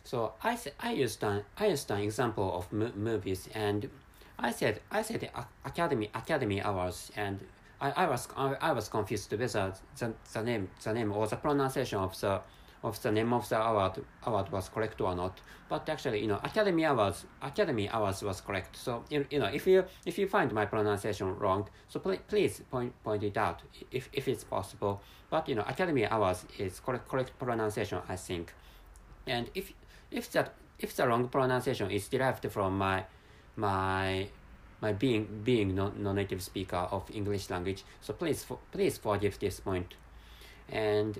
so 0.04 0.32
I 0.42 0.58
I 0.80 0.92
used 0.92 1.22
an 1.22 1.44
I 1.56 1.66
used 1.66 1.90
an 1.90 2.00
example 2.00 2.52
of 2.56 2.72
movies 2.96 3.48
and 3.54 3.88
I 4.38 4.50
said 4.50 4.80
I 4.90 5.02
said 5.02 5.30
Academy 5.64 6.10
Academy 6.14 6.60
Awards 6.60 7.12
and 7.16 7.40
I, 7.80 7.90
I 7.90 8.06
was 8.08 8.26
I, 8.36 8.56
I 8.60 8.72
was 8.72 8.88
confused 8.88 9.30
whether 9.30 9.72
the, 9.98 10.14
the 10.32 10.42
name 10.42 10.68
the 10.82 10.92
name 10.92 11.12
or 11.12 11.26
the 11.26 11.36
pronunciation 11.36 11.98
of 11.98 12.18
the 12.20 12.40
of 12.82 13.00
the 13.02 13.12
name 13.12 13.32
of 13.32 13.48
the 13.48 13.60
award 13.60 14.04
award 14.24 14.50
was 14.50 14.68
correct 14.68 15.00
or 15.00 15.14
not. 15.14 15.40
But 15.68 15.88
actually, 15.88 16.20
you 16.20 16.26
know, 16.26 16.40
Academy 16.42 16.84
Awards 16.84 17.26
Academy 17.42 17.88
Awards 17.92 18.22
was 18.22 18.40
correct. 18.40 18.76
So 18.76 19.04
you, 19.10 19.26
you 19.30 19.38
know, 19.38 19.46
if 19.46 19.66
you 19.66 19.84
if 20.06 20.18
you 20.18 20.26
find 20.26 20.52
my 20.52 20.66
pronunciation 20.66 21.38
wrong, 21.38 21.68
so 21.88 22.00
pl- 22.00 22.18
please 22.28 22.62
point 22.70 22.92
point 23.04 23.22
it 23.22 23.36
out 23.36 23.62
if 23.90 24.08
if 24.12 24.28
it's 24.28 24.44
possible. 24.44 25.02
But 25.28 25.48
you 25.48 25.54
know, 25.54 25.64
Academy 25.66 26.04
Awards 26.10 26.46
is 26.58 26.80
correct 26.80 27.08
correct 27.08 27.38
pronunciation, 27.38 28.00
I 28.08 28.16
think. 28.16 28.52
And 29.26 29.50
if 29.54 29.72
if 30.10 30.30
that 30.32 30.54
if 30.78 30.96
the 30.96 31.06
wrong 31.06 31.28
pronunciation 31.28 31.90
is 31.90 32.08
derived 32.08 32.50
from 32.50 32.78
my 32.78 33.04
my 33.56 34.28
my 34.80 34.92
being 34.92 35.42
being 35.44 35.74
non 35.74 36.02
non-native 36.02 36.42
speaker 36.42 36.88
of 36.90 37.04
English 37.12 37.50
language, 37.50 37.84
so 38.00 38.14
please 38.14 38.42
for, 38.42 38.58
please 38.72 38.96
forgive 38.96 39.38
this 39.38 39.60
point. 39.60 39.94
And 40.70 41.18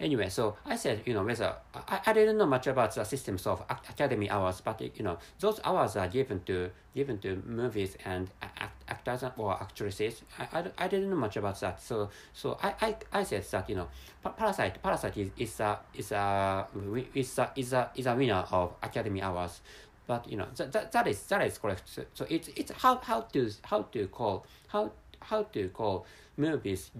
anyway, 0.00 0.28
so 0.28 0.56
I 0.64 0.76
said, 0.76 1.02
you 1.04 1.14
know, 1.14 1.24
whether 1.24 1.54
I, 1.74 2.00
I 2.06 2.12
didn't 2.12 2.38
know 2.38 2.46
much 2.46 2.66
about 2.66 2.94
the 2.94 3.04
systems 3.04 3.46
of 3.46 3.62
academy 3.70 4.28
awards, 4.28 4.60
but 4.60 4.80
you 4.80 5.02
know, 5.02 5.18
those 5.40 5.60
hours 5.64 5.96
are 5.96 6.08
given 6.08 6.42
to 6.44 6.70
given 6.94 7.18
to 7.18 7.42
movies 7.44 7.96
and 8.04 8.30
act, 8.40 8.82
actors 8.88 9.24
or 9.36 9.52
actresses. 9.54 10.22
I, 10.38 10.60
I, 10.60 10.64
I 10.78 10.88
didn't 10.88 11.10
know 11.10 11.16
much 11.16 11.36
about 11.36 11.60
that, 11.60 11.82
so 11.82 12.10
so 12.32 12.58
I, 12.62 12.74
I, 12.80 12.96
I 13.12 13.22
said 13.22 13.44
that 13.50 13.68
you 13.68 13.76
know, 13.76 13.88
Parasite 14.24 14.82
Parasite 14.82 15.16
is, 15.16 15.30
is 15.36 15.60
a 15.60 15.78
is 15.94 16.12
a 16.12 16.66
is 17.14 17.38
a 17.38 17.52
is 17.56 17.72
a 17.72 17.90
is 17.94 18.06
a 18.06 18.14
winner 18.14 18.44
of 18.50 18.74
academy 18.82 19.20
awards. 19.20 19.60
But 20.06 20.30
you 20.30 20.36
know 20.36 20.46
that, 20.56 20.70
that, 20.72 20.92
that 20.92 21.06
is 21.08 21.20
that 21.24 21.44
is 21.44 21.58
correct. 21.58 21.82
So, 21.86 22.04
so 22.14 22.26
it's 22.30 22.48
it's 22.56 22.70
how 22.70 22.98
how 22.98 23.22
to 23.22 23.50
how 23.64 23.82
to 23.82 24.06
call 24.06 24.46
how 24.68 24.92
how 25.20 25.42
to 25.42 25.68
call 25.70 26.06
movies 26.36 26.90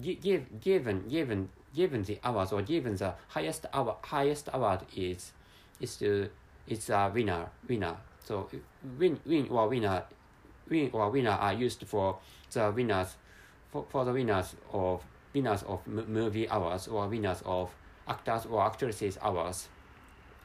give 0.00 0.60
given 0.60 1.08
given 1.08 1.48
given 1.76 2.02
the 2.02 2.18
awards 2.24 2.52
or 2.52 2.62
given 2.62 2.96
the 2.96 3.14
highest 3.28 3.66
award 3.72 3.96
highest 4.02 4.48
award 4.52 4.80
is 4.96 5.32
is 5.78 5.96
the 5.98 6.30
it's 6.66 6.88
a 6.88 7.10
winner 7.14 7.46
winner. 7.68 7.96
So 8.24 8.48
win 8.98 9.20
win 9.24 9.46
or 9.50 9.68
winner 9.68 10.02
win 10.68 10.90
or 10.92 11.10
winner 11.10 11.30
are 11.30 11.52
used 11.52 11.86
for 11.86 12.18
the 12.50 12.72
winners 12.72 13.14
for, 13.70 13.84
for 13.90 14.04
the 14.04 14.12
winners 14.12 14.56
of 14.72 15.04
winners 15.34 15.62
of 15.64 15.86
movie 15.86 16.46
awards 16.50 16.88
or 16.88 17.06
winners 17.08 17.42
of 17.44 17.70
actors 18.08 18.46
or 18.46 18.64
actresses 18.64 19.18
awards. 19.22 19.68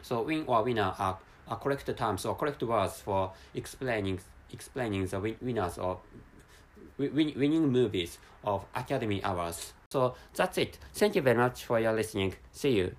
So 0.02 0.22
win 0.24 0.44
or 0.48 0.64
winner 0.64 0.94
are, 1.00 1.18
are 1.48 1.58
correct 1.58 1.90
terms 1.98 2.26
or 2.26 2.36
correct 2.36 2.62
words 2.62 3.02
for 3.02 3.32
explaining 3.56 4.20
explaining 4.52 5.08
the 5.08 5.20
win 5.20 5.38
winners 5.42 5.78
of 5.78 6.00
win 6.98 7.34
winning 7.36 7.72
movies 7.72 8.20
of 8.44 8.66
academy 8.76 9.22
awards 9.24 9.74
so 9.92 10.16
that's 10.36 10.58
it. 10.58 10.78
Thank 10.94 11.16
you 11.16 11.22
very 11.22 11.38
much 11.38 11.64
for 11.66 11.80
your 11.80 11.94
listening. 11.94 12.36
See 12.52 12.72
you. 12.78 12.96